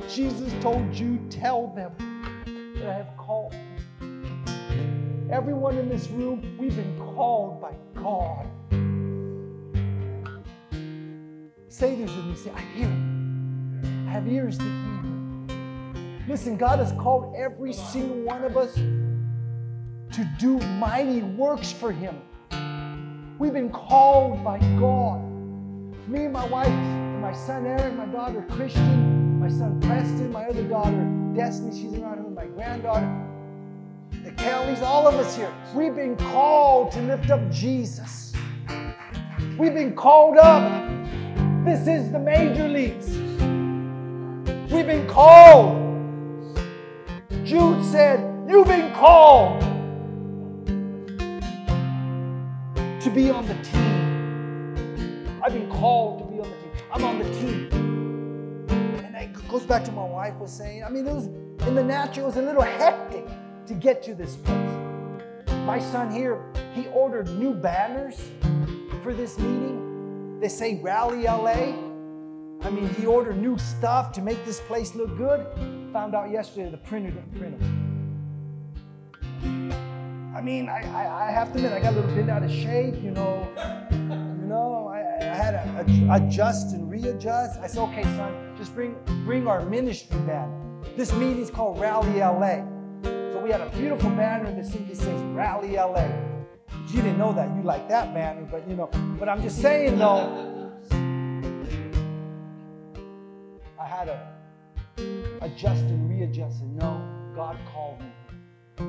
Jesus 0.10 0.52
told 0.62 0.96
you, 0.96 1.20
tell 1.30 1.68
them 1.68 1.92
that 2.76 2.90
I 2.90 2.94
have 2.94 3.16
called. 3.16 3.54
Everyone 5.30 5.78
in 5.78 5.90
this 5.90 6.08
room, 6.08 6.56
we've 6.58 6.74
been 6.74 6.98
called 6.98 7.60
by 7.60 7.74
God. 7.94 8.48
Say 11.68 11.96
this 11.96 12.16
with 12.16 12.26
me. 12.26 12.36
Say, 12.36 12.52
I 12.52 12.62
hear. 12.62 12.88
I 14.08 14.12
have 14.12 14.28
ears 14.28 14.58
to 14.58 14.64
hear. 14.64 16.28
Listen, 16.30 16.56
God 16.56 16.80
has 16.80 16.94
called 16.94 17.36
every 17.38 17.74
single 17.74 18.22
one 18.22 18.46
of 18.46 18.56
us 18.56 18.74
to 18.76 20.30
do 20.40 20.60
mighty 20.80 21.22
works 21.22 21.74
for 21.74 21.92
Him. 21.92 22.22
We've 23.38 23.54
been 23.54 23.70
called 23.70 24.44
by 24.46 24.60
God. 24.80 25.22
Me 26.08 26.24
and 26.24 26.34
my 26.34 26.46
wife, 26.46 26.70
my 27.22 27.34
son 27.34 27.66
Eric, 27.66 27.96
my 27.96 28.06
daughter 28.06 28.46
Christian, 28.50 29.40
my 29.42 29.50
son 29.50 29.82
Preston, 29.82 30.32
my 30.32 30.46
other 30.46 30.64
daughter 30.64 31.06
Destiny, 31.36 31.80
she's 31.80 31.94
around 32.00 32.18
here 32.18 32.30
my 32.32 32.46
granddaughter. 32.46 33.37
The 34.12 34.32
Kellys, 34.32 34.82
all 34.82 35.08
of 35.08 35.16
us 35.16 35.36
here, 35.36 35.54
we've 35.74 35.96
been 35.96 36.16
called 36.18 36.92
to 36.94 37.02
lift 37.02 37.30
up 37.30 37.50
Jesus. 37.52 38.34
We've 39.58 39.74
been 39.74 39.96
called 39.96 40.38
up 40.38 40.88
this 41.68 41.86
is 41.86 42.10
the 42.14 42.20
major 42.20 42.66
leagues. 42.66 43.10
We've 44.72 44.88
been 44.88 45.06
called. 45.06 45.76
Jude 47.44 47.84
said, 47.84 48.20
You've 48.48 48.68
been 48.68 48.94
called 48.94 49.60
to 53.02 53.10
be 53.14 53.30
on 53.30 53.46
the 53.48 53.56
team. 53.56 55.42
I've 55.44 55.52
been 55.52 55.70
called 55.70 56.20
to 56.20 56.26
be 56.34 56.40
on 56.40 56.50
the 56.50 56.56
team. 56.56 56.72
I'm 56.94 57.04
on 57.04 57.20
the 57.20 57.26
team. 57.26 58.68
And 59.04 59.14
it 59.14 59.48
goes 59.50 59.66
back 59.66 59.84
to 59.84 59.92
my 59.92 60.06
wife 60.06 60.36
was 60.36 60.54
saying, 60.54 60.86
I 60.86 60.90
mean, 60.90 61.06
it 61.06 61.14
was 61.14 61.26
in 61.68 61.76
the 61.76 61.84
natural, 61.84 62.28
it 62.28 62.30
was 62.30 62.38
a 62.38 62.44
little 62.44 62.62
hectic 62.62 63.28
to 63.68 63.74
get 63.74 64.02
to 64.04 64.16
this 64.16 64.36
place. 64.38 64.72
My 65.66 65.80
son 65.80 66.10
here, 66.10 66.42
he 66.74 66.88
ordered 66.88 67.30
new 67.38 67.54
banners 67.54 68.30
for 69.04 69.14
this 69.14 69.38
meeting. 69.38 70.40
They 70.40 70.48
say 70.48 70.80
Rally 70.82 71.24
LA. 71.24 71.76
I 72.62 72.70
mean, 72.70 72.88
he 72.96 73.06
ordered 73.06 73.38
new 73.38 73.58
stuff 73.58 74.12
to 74.14 74.22
make 74.22 74.44
this 74.46 74.62
place 74.62 74.96
look 74.96 75.18
good. 75.18 75.46
Found 75.92 76.16
out 76.16 76.32
yesterday 76.32 76.72
the 76.72 76.78
printer 76.78 77.12
didn't 77.12 77.38
print 77.38 77.60
them. 77.60 77.74
I 80.36 80.42
mean, 80.42 80.70
I, 80.70 80.82
I, 80.94 81.28
I, 81.28 81.32
have 81.32 81.52
to 81.54 81.58
admit, 81.58 81.74
I 81.74 81.80
got 81.80 81.94
a 81.94 81.96
little 82.00 82.16
bit 82.16 82.30
out 82.30 82.44
of 82.44 82.52
shape, 82.52 82.96
you 83.02 83.12
know. 83.12 83.48
You 83.92 84.48
know, 84.48 84.88
I, 84.94 85.00
I 85.20 85.36
had 85.36 85.52
to 85.52 86.14
adjust 86.14 86.74
and 86.74 86.90
readjust. 86.90 87.60
I 87.60 87.68
said, 87.68 87.82
okay, 87.84 88.04
son, 88.04 88.54
just 88.56 88.74
bring, 88.74 88.96
bring 89.26 89.48
our 89.48 89.66
ministry 89.66 90.20
band. 90.20 90.86
This 90.96 91.12
meeting's 91.14 91.50
called 91.50 91.80
Rally 91.80 92.20
LA. 92.20 92.77
We 93.48 93.54
had 93.54 93.62
a 93.62 93.70
beautiful 93.70 94.10
banner 94.10 94.54
that 94.54 94.66
simply 94.66 94.94
says 94.94 95.22
Rally 95.32 95.78
LA. 95.78 96.06
You 96.90 97.02
didn't 97.02 97.18
know 97.18 97.32
that. 97.32 97.56
You 97.56 97.64
like 97.64 97.88
that 97.88 98.14
banner, 98.14 98.46
but 98.52 98.68
you 98.68 98.76
know. 98.76 98.90
But 99.18 99.30
I'm 99.30 99.42
just 99.42 99.62
saying 99.62 99.98
though, 99.98 100.74
I 103.80 103.88
had 103.88 104.08
to 104.08 104.20
adjust 105.40 105.84
and 105.84 106.10
readjust 106.10 106.60
and 106.60 106.76
know 106.76 107.02
God 107.38 107.58
called 107.72 108.02
me. 108.02 108.12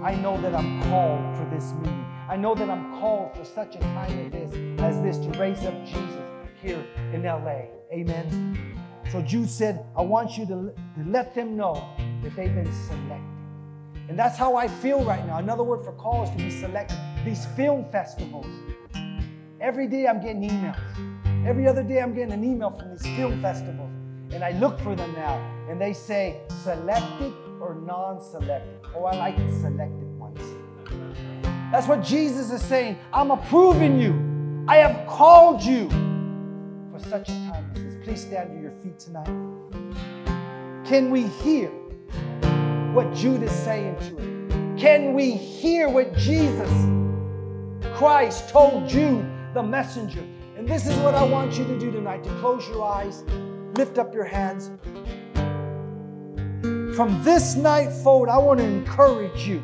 I 0.03 0.17
know 0.17 0.41
that 0.41 0.57
I'm 0.57 0.83
called 0.91 1.37
for 1.37 1.49
this 1.55 1.73
meeting. 1.75 2.05
I 2.29 2.35
know 2.37 2.57
that 2.57 2.69
I'm 2.69 2.99
called 2.99 3.37
for 3.37 3.45
such 3.45 3.77
a 3.77 3.79
time 3.79 4.11
as 4.19 4.33
this, 4.33 4.81
as 4.81 5.01
this 5.03 5.19
to 5.19 5.39
raise 5.39 5.65
up 5.65 5.87
Jesus 5.87 6.21
here 6.61 6.85
in 7.13 7.23
LA. 7.23 7.67
Amen. 7.93 8.77
So 9.13 9.23
Jude 9.23 9.51
said, 9.51 9.87
I 9.97 10.03
want 10.03 10.37
you 10.37 10.47
to, 10.47 10.75
to 10.75 11.05
let 11.07 11.33
them 11.37 11.57
know 11.57 11.75
that 12.25 12.35
they've 12.35 12.53
been 12.53 12.73
selected. 12.89 13.38
And 14.09 14.19
that's 14.19 14.39
how 14.39 14.57
I 14.57 14.69
feel 14.69 15.05
right 15.05 15.25
now. 15.27 15.37
Another 15.37 15.63
word 15.63 15.85
for 15.85 15.93
call 15.93 16.25
is 16.25 16.31
to 16.31 16.37
be 16.37 16.51
selected 16.51 16.99
these 17.25 17.45
film 17.57 17.85
festivals. 17.93 18.47
Every 19.61 19.87
day 19.87 20.07
I'm 20.07 20.21
getting 20.21 20.49
emails. 20.49 21.47
Every 21.47 21.69
other 21.69 21.83
day 21.83 22.01
I'm 22.01 22.15
getting 22.15 22.33
an 22.33 22.43
email 22.43 22.71
from 22.71 22.91
these 22.91 23.03
film 23.17 23.43
festivals. 23.43 23.91
And 24.33 24.43
I 24.43 24.53
look 24.53 24.81
for 24.81 24.97
them 24.97 25.13
now. 25.13 25.37
And 25.69 25.81
they 25.81 25.93
say 25.93 26.41
selected 26.63 27.35
or 27.61 27.75
non 27.75 28.21
selected. 28.23 28.81
Oh, 28.95 29.05
I 29.05 29.17
like 29.17 29.37
the 29.37 29.53
selected 29.61 30.19
ones. 30.19 30.41
That's 31.71 31.87
what 31.87 32.03
Jesus 32.03 32.51
is 32.51 32.63
saying. 32.63 32.99
I'm 33.13 33.31
approving 33.31 34.01
you. 34.01 34.65
I 34.69 34.77
have 34.77 35.07
called 35.07 35.63
you 35.63 35.89
for 36.91 36.99
such 36.99 37.29
a 37.29 37.33
time 37.33 37.71
as 37.75 37.83
this. 37.83 37.95
Please 38.05 38.23
stand 38.23 38.51
to 38.53 38.61
your 38.61 38.73
feet 38.83 38.99
tonight. 38.99 39.27
Can 40.87 41.11
we 41.11 41.27
hear 41.27 41.71
what 42.99 43.15
Jude 43.15 43.45
is 43.45 43.53
saying 43.53 43.95
to 44.01 44.17
him? 44.17 44.77
Can 44.77 45.15
we 45.15 45.31
hear 45.31 45.89
what 45.89 46.17
Jesus 46.17 46.69
Christ 47.95 48.49
told 48.49 48.89
Jude, 48.89 49.25
the 49.55 49.63
messenger. 49.63 50.25
And 50.57 50.69
this 50.69 50.89
is 50.89 50.97
what 50.99 51.15
I 51.15 51.23
want 51.23 51.57
you 51.57 51.65
to 51.65 51.79
do 51.79 51.93
tonight 51.93 52.25
to 52.25 52.31
close 52.41 52.67
your 52.69 52.85
eyes, 52.85 53.23
lift 53.77 53.99
up 53.99 54.13
your 54.13 54.25
hands. 54.25 54.71
From 56.97 57.23
this 57.23 57.55
night 57.55 57.93
forward, 58.03 58.31
I 58.31 58.39
want 58.39 58.59
to 58.59 58.67
encourage 58.67 59.47
you 59.47 59.63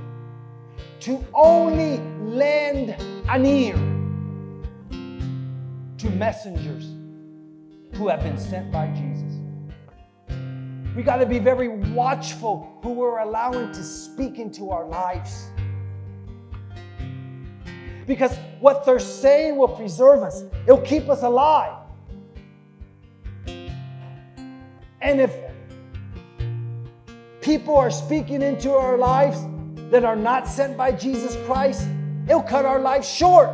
to 1.01 1.25
only 1.35 1.99
lend 2.21 2.91
an 3.29 3.47
ear 3.47 3.75
to 5.99 6.11
messengers 6.11 6.89
who 7.95 8.07
have 8.07 8.23
been 8.23 8.39
sent 8.39 8.71
by 8.71 8.87
Jesus. 8.89 9.34
We 10.95 11.03
got 11.03 11.17
to 11.17 11.27
be 11.27 11.39
very 11.39 11.69
watchful 11.69 12.79
who 12.83 12.93
we're 12.93 13.19
allowing 13.19 13.73
to 13.73 13.83
speak 13.83 14.39
into 14.39 14.71
our 14.71 14.87
lives 14.87 15.49
because 18.07 18.37
what 18.61 18.85
they're 18.85 18.99
saying 18.99 19.57
will 19.57 19.69
preserve 19.69 20.23
us, 20.23 20.45
it'll 20.67 20.81
keep 20.81 21.09
us 21.09 21.23
alive. 21.23 21.79
And 25.01 25.21
if 25.21 25.35
people 27.41 27.77
are 27.77 27.91
speaking 27.91 28.43
into 28.43 28.73
our 28.73 28.97
lives 28.97 29.39
that 29.91 30.05
are 30.05 30.17
not 30.17 30.49
sent 30.49 30.77
by 30.77 30.93
Jesus 30.93 31.37
Christ, 31.47 31.87
it'll 32.27 32.43
cut 32.43 32.65
our 32.65 32.81
life 32.81 33.05
short. 33.05 33.51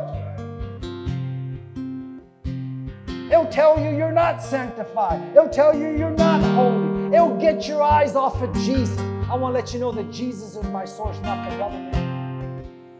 It'll 3.05 3.45
tell 3.45 3.79
you 3.81 3.95
you're 3.95 4.11
not 4.11 4.41
sanctified. 4.43 5.21
It'll 5.31 5.49
tell 5.49 5.75
you 5.75 5.97
you're 5.97 6.09
not 6.11 6.41
holy. 6.53 6.90
It'll 7.13 7.37
get 7.37 7.67
your 7.67 7.83
eyes 7.83 8.15
off 8.15 8.41
of 8.41 8.53
Jesus. 8.53 8.97
I 9.29 9.35
want 9.35 9.53
to 9.53 9.59
let 9.59 9.73
you 9.73 9.79
know 9.79 9.91
that 9.91 10.11
Jesus 10.11 10.55
is 10.55 10.63
my 10.65 10.85
source, 10.85 11.19
not 11.21 11.49
the 11.49 11.57
government. 11.57 11.95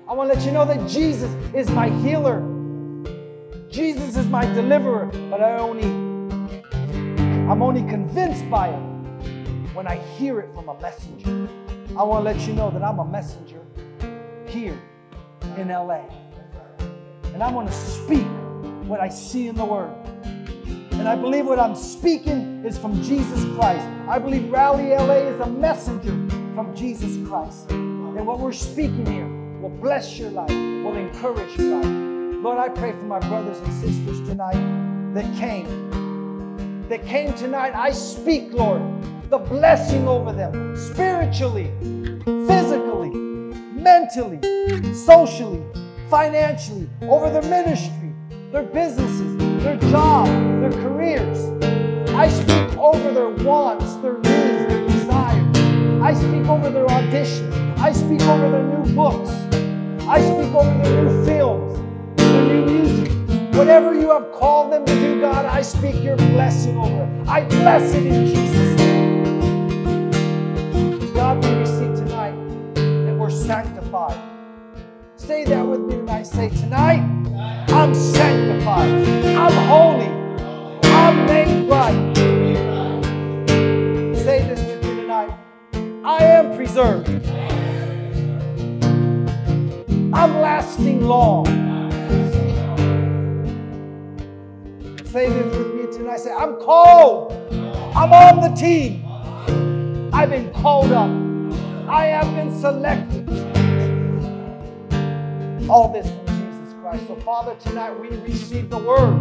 I 0.07 0.13
want 0.13 0.29
to 0.29 0.35
let 0.35 0.45
you 0.45 0.51
know 0.51 0.65
that 0.65 0.89
Jesus 0.89 1.31
is 1.53 1.69
my 1.71 1.89
healer. 2.01 2.45
Jesus 3.69 4.17
is 4.17 4.27
my 4.27 4.45
deliverer, 4.53 5.05
but 5.29 5.41
I 5.41 5.57
only 5.59 5.85
I'm 7.49 7.61
only 7.61 7.81
convinced 7.89 8.49
by 8.49 8.67
it 8.69 9.73
when 9.73 9.87
I 9.87 9.95
hear 10.17 10.41
it 10.41 10.53
from 10.53 10.67
a 10.67 10.79
messenger. 10.81 11.49
I 11.97 12.03
want 12.03 12.25
to 12.25 12.31
let 12.31 12.47
you 12.47 12.53
know 12.53 12.69
that 12.69 12.83
I'm 12.83 12.99
a 12.99 13.05
messenger 13.05 13.61
here 14.47 14.77
in 15.57 15.69
LA. 15.69 16.03
And 17.33 17.41
I 17.41 17.49
want 17.49 17.69
to 17.69 17.73
speak 17.73 18.27
what 18.87 18.99
I 18.99 19.07
see 19.07 19.47
in 19.47 19.55
the 19.55 19.65
Word. 19.65 19.95
And 21.01 21.09
I 21.09 21.15
believe 21.15 21.47
what 21.47 21.57
I'm 21.57 21.73
speaking 21.75 22.63
is 22.63 22.77
from 22.77 23.01
Jesus 23.01 23.43
Christ. 23.55 23.83
I 24.07 24.19
believe 24.19 24.51
Rally 24.51 24.89
LA 24.89 25.31
is 25.33 25.39
a 25.39 25.47
messenger 25.47 26.11
from 26.53 26.75
Jesus 26.75 27.17
Christ. 27.27 27.71
And 27.71 28.23
what 28.23 28.39
we're 28.39 28.53
speaking 28.53 29.07
here 29.07 29.25
will 29.59 29.75
bless 29.81 30.19
your 30.19 30.29
life, 30.29 30.51
will 30.51 30.95
encourage 30.95 31.57
your 31.57 31.77
life. 31.77 32.43
Lord, 32.43 32.59
I 32.59 32.69
pray 32.69 32.91
for 32.91 33.05
my 33.05 33.17
brothers 33.17 33.57
and 33.57 33.73
sisters 33.81 34.19
tonight 34.29 34.61
that 35.15 35.25
came. 35.39 36.87
That 36.87 37.03
came 37.03 37.33
tonight. 37.33 37.73
I 37.73 37.89
speak, 37.89 38.53
Lord, 38.53 38.83
the 39.31 39.39
blessing 39.39 40.07
over 40.07 40.31
them 40.31 40.77
spiritually, 40.77 41.71
physically, 42.45 43.09
mentally, 43.09 44.93
socially, 44.93 45.63
financially, 46.11 46.87
over 47.01 47.31
their 47.31 47.49
ministry, 47.49 48.13
their 48.51 48.61
businesses, 48.61 49.40
their 49.61 49.77
job, 49.91 50.27
their 50.59 50.71
careers. 50.71 51.49
I 52.09 52.27
speak 52.29 52.77
over 52.77 53.13
their 53.13 53.29
wants, 53.29 53.95
their 53.97 54.15
needs, 54.15 54.25
their 54.25 54.87
desires. 54.87 55.57
I 56.01 56.13
speak 56.13 56.47
over 56.47 56.69
their 56.69 56.87
auditions. 56.87 57.77
I 57.77 57.91
speak 57.91 58.21
over 58.21 58.49
their 58.49 58.63
new 58.63 58.93
books. 58.95 59.29
I 60.07 60.19
speak 60.21 60.53
over 60.53 60.83
their 60.83 61.03
new 61.03 61.25
films, 61.25 61.77
their 62.17 62.43
new 62.43 62.65
music. 62.65 63.11
Whatever 63.55 63.93
you 63.93 64.09
have 64.09 64.31
called 64.31 64.71
them 64.71 64.85
to 64.85 64.93
do, 64.93 65.21
God, 65.21 65.45
I 65.45 65.61
speak 65.61 66.03
your 66.03 66.17
blessing 66.17 66.77
over 66.77 67.03
it. 67.03 67.27
I 67.27 67.43
bless 67.45 67.93
it 67.93 68.05
in 68.05 68.25
Jesus' 68.25 68.77
name. 68.77 70.11
God, 71.13 71.43
we 71.43 71.51
receive 71.51 71.95
tonight 71.95 72.35
that 73.05 73.15
we're 73.15 73.29
sanctified 73.29 74.31
say 75.31 75.45
that 75.45 75.65
with 75.65 75.79
me 75.81 75.95
tonight. 75.95 76.27
Say, 76.27 76.49
tonight, 76.49 77.01
I'm 77.73 77.95
sanctified. 77.95 79.07
I'm 79.25 79.53
holy. 79.67 80.07
I'm 80.83 81.25
made 81.25 81.69
right. 81.69 82.17
Say 84.17 84.43
this 84.45 84.59
with 84.59 84.83
me 84.83 85.01
tonight. 85.01 85.31
I 86.03 86.23
am 86.23 86.55
preserved. 86.55 87.07
I'm 90.13 90.41
lasting 90.41 91.01
long. 91.01 91.45
Say 95.05 95.29
this 95.29 95.55
with 95.55 95.73
me 95.73 95.97
tonight. 95.97 96.19
Say, 96.19 96.31
I'm 96.31 96.57
called. 96.59 97.31
I'm 97.95 98.11
on 98.11 98.41
the 98.41 98.55
team. 98.55 99.05
I've 100.13 100.29
been 100.29 100.51
called 100.53 100.91
up. 100.91 101.09
I 101.89 102.07
have 102.07 102.35
been 102.35 102.53
selected. 102.59 103.29
All 105.69 105.91
this 105.93 106.20
Christ. 106.91 107.07
So, 107.07 107.15
Father, 107.15 107.55
tonight 107.61 107.97
we 107.97 108.09
receive 108.09 108.69
the 108.69 108.77
word. 108.77 109.15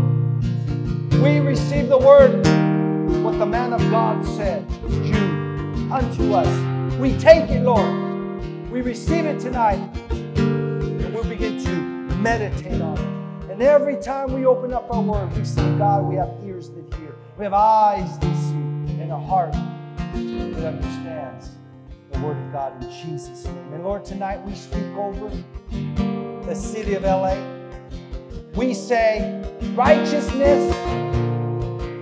We 1.23 1.39
receive 1.39 1.89
the 1.89 1.99
word, 1.99 2.45
what 3.23 3.39
the 3.39 3.47
man 3.47 3.73
of 3.73 3.81
God 3.93 4.27
said, 4.27 4.69
Jude, 4.89 5.93
unto 5.93 6.35
us. 6.35 6.99
We 6.99 7.17
take 7.17 7.49
it, 7.49 7.63
Lord. 7.63 8.73
We 8.73 8.81
receive 8.81 9.25
it 9.25 9.39
tonight, 9.39 9.79
and 10.11 11.15
we'll 11.15 11.23
begin 11.23 11.63
to 11.63 11.71
meditate 12.17 12.81
on 12.83 12.99
it. 12.99 13.53
And 13.53 13.63
every 13.63 13.99
time 13.99 14.33
we 14.33 14.47
open 14.47 14.73
up 14.73 14.93
our 14.93 15.01
word, 15.01 15.33
we 15.37 15.45
say, 15.45 15.63
God, 15.79 16.07
we 16.07 16.17
have 16.17 16.31
ears 16.45 16.71
that 16.71 16.93
hear, 16.95 17.15
we 17.39 17.45
have 17.45 17.55
eyes 17.55 18.19
that 18.19 18.37
see, 18.37 19.01
and 19.01 19.13
a 19.13 19.17
heart 19.19 19.53
that 19.53 20.67
understands 20.67 21.51
the 22.11 22.19
Word 22.19 22.37
of 22.37 22.53
God 22.53 22.83
in 22.83 22.91
Jesus' 22.91 23.45
name. 23.45 23.75
And 23.75 23.85
Lord, 23.85 24.05
tonight 24.05 24.45
we 24.45 24.57
speak 24.57 24.83
over 24.97 25.31
the 25.71 26.55
city 26.57 26.95
of 26.95 27.05
LA. 27.05 27.60
We 28.61 28.75
say, 28.75 29.43
righteousness, 29.75 30.77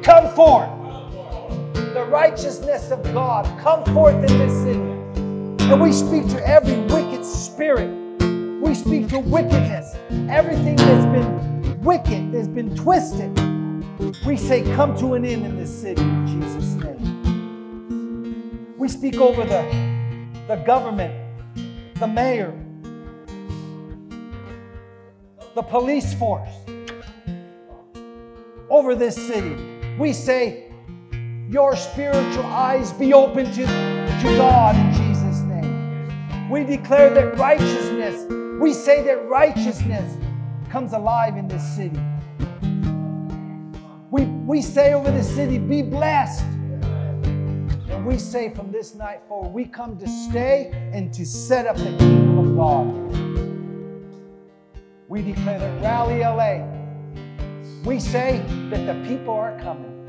come 0.04 0.28
forth. 0.34 0.68
The 1.72 2.04
righteousness 2.10 2.90
of 2.90 3.00
God, 3.14 3.44
come 3.60 3.84
forth 3.94 4.16
in 4.16 4.38
this 4.38 4.52
city. 4.64 4.80
And 5.70 5.80
we 5.80 5.92
speak 5.92 6.26
to 6.30 6.44
every 6.44 6.76
wicked 6.92 7.24
spirit. 7.24 7.88
We 8.60 8.74
speak 8.74 9.06
to 9.10 9.20
wickedness. 9.20 9.94
Everything 10.28 10.74
that's 10.74 11.06
been 11.06 11.80
wicked, 11.80 12.32
that's 12.32 12.48
been 12.48 12.74
twisted. 12.74 13.30
We 14.26 14.36
say, 14.36 14.64
come 14.74 14.98
to 14.98 15.14
an 15.14 15.24
end 15.24 15.46
in 15.46 15.56
this 15.56 15.70
city 15.70 16.02
in 16.02 16.26
Jesus' 16.26 16.74
name. 16.74 18.74
We 18.76 18.88
speak 18.88 19.18
over 19.18 19.44
the, 19.44 19.62
the 20.48 20.56
government, 20.66 21.14
the 22.00 22.08
mayor, 22.08 22.52
the 25.58 25.62
police 25.64 26.14
force, 26.14 26.54
over 28.70 28.94
this 28.94 29.16
city. 29.16 29.56
We 29.98 30.12
say, 30.12 30.70
Your 31.50 31.74
spiritual 31.74 32.46
eyes 32.46 32.92
be 32.92 33.12
open 33.12 33.46
to, 33.46 33.66
to 33.66 34.28
God 34.36 34.76
in 34.76 34.92
Jesus' 34.92 35.40
name. 35.40 36.48
We 36.48 36.62
declare 36.62 37.12
that 37.12 37.36
righteousness, 37.38 38.24
we 38.60 38.72
say 38.72 39.02
that 39.02 39.28
righteousness 39.28 40.16
comes 40.70 40.92
alive 40.92 41.36
in 41.36 41.48
this 41.48 41.64
city. 41.74 42.00
We, 44.12 44.26
we 44.26 44.62
say 44.62 44.92
over 44.94 45.10
the 45.10 45.24
city, 45.24 45.58
Be 45.58 45.82
blessed. 45.82 46.44
And 47.90 48.06
we 48.06 48.16
say 48.16 48.54
from 48.54 48.70
this 48.70 48.94
night 48.94 49.22
forward, 49.26 49.52
we 49.52 49.64
come 49.64 49.98
to 49.98 50.06
stay 50.06 50.70
and 50.92 51.12
to 51.14 51.26
set 51.26 51.66
up 51.66 51.76
the 51.76 51.96
kingdom 51.98 52.38
of 52.38 52.56
God. 52.56 53.27
We 55.08 55.22
declare 55.22 55.58
that 55.58 55.82
Rally 55.82 56.20
LA, 56.20 56.66
we 57.82 57.98
say 57.98 58.44
that 58.68 58.84
the 58.84 59.08
people 59.08 59.32
are 59.32 59.58
coming. 59.58 60.04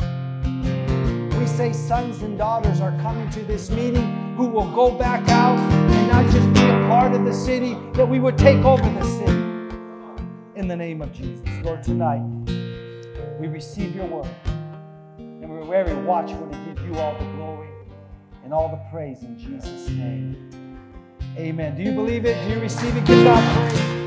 We 1.39 1.47
say 1.47 1.71
sons 1.71 2.21
and 2.21 2.37
daughters 2.37 2.81
are 2.81 2.91
coming 2.99 3.29
to 3.29 3.39
this 3.43 3.69
meeting 3.69 4.35
who 4.35 4.47
will 4.47 4.69
go 4.75 4.91
back 4.91 5.25
out 5.29 5.57
and 5.57 6.07
not 6.09 6.25
just 6.25 6.53
be 6.53 6.59
a 6.59 6.85
part 6.89 7.13
of 7.13 7.23
the 7.23 7.33
city, 7.33 7.77
that 7.93 8.05
we 8.05 8.19
would 8.19 8.37
take 8.37 8.57
over 8.65 8.83
the 8.83 9.03
city. 9.05 9.31
In 10.55 10.67
the 10.67 10.75
name 10.75 11.01
of 11.01 11.13
Jesus. 11.13 11.47
Lord, 11.63 11.81
tonight 11.81 12.21
we 13.39 13.47
receive 13.47 13.95
your 13.95 14.05
word 14.05 14.27
and 15.17 15.49
we're 15.49 15.63
very 15.63 15.95
watchful 16.03 16.45
to 16.49 16.57
give 16.65 16.85
you 16.85 16.95
all 16.95 17.17
the 17.17 17.25
glory 17.37 17.69
and 18.43 18.53
all 18.53 18.67
the 18.67 18.83
praise 18.91 19.23
in 19.23 19.39
Jesus' 19.39 19.87
name. 19.91 20.49
Amen. 21.37 21.77
Do 21.77 21.83
you 21.83 21.93
believe 21.93 22.25
it? 22.25 22.35
Do 22.45 22.53
you 22.53 22.59
receive 22.59 22.97
it? 22.97 23.05
Give 23.05 23.23
God 23.23 23.69
praise. 23.69 23.98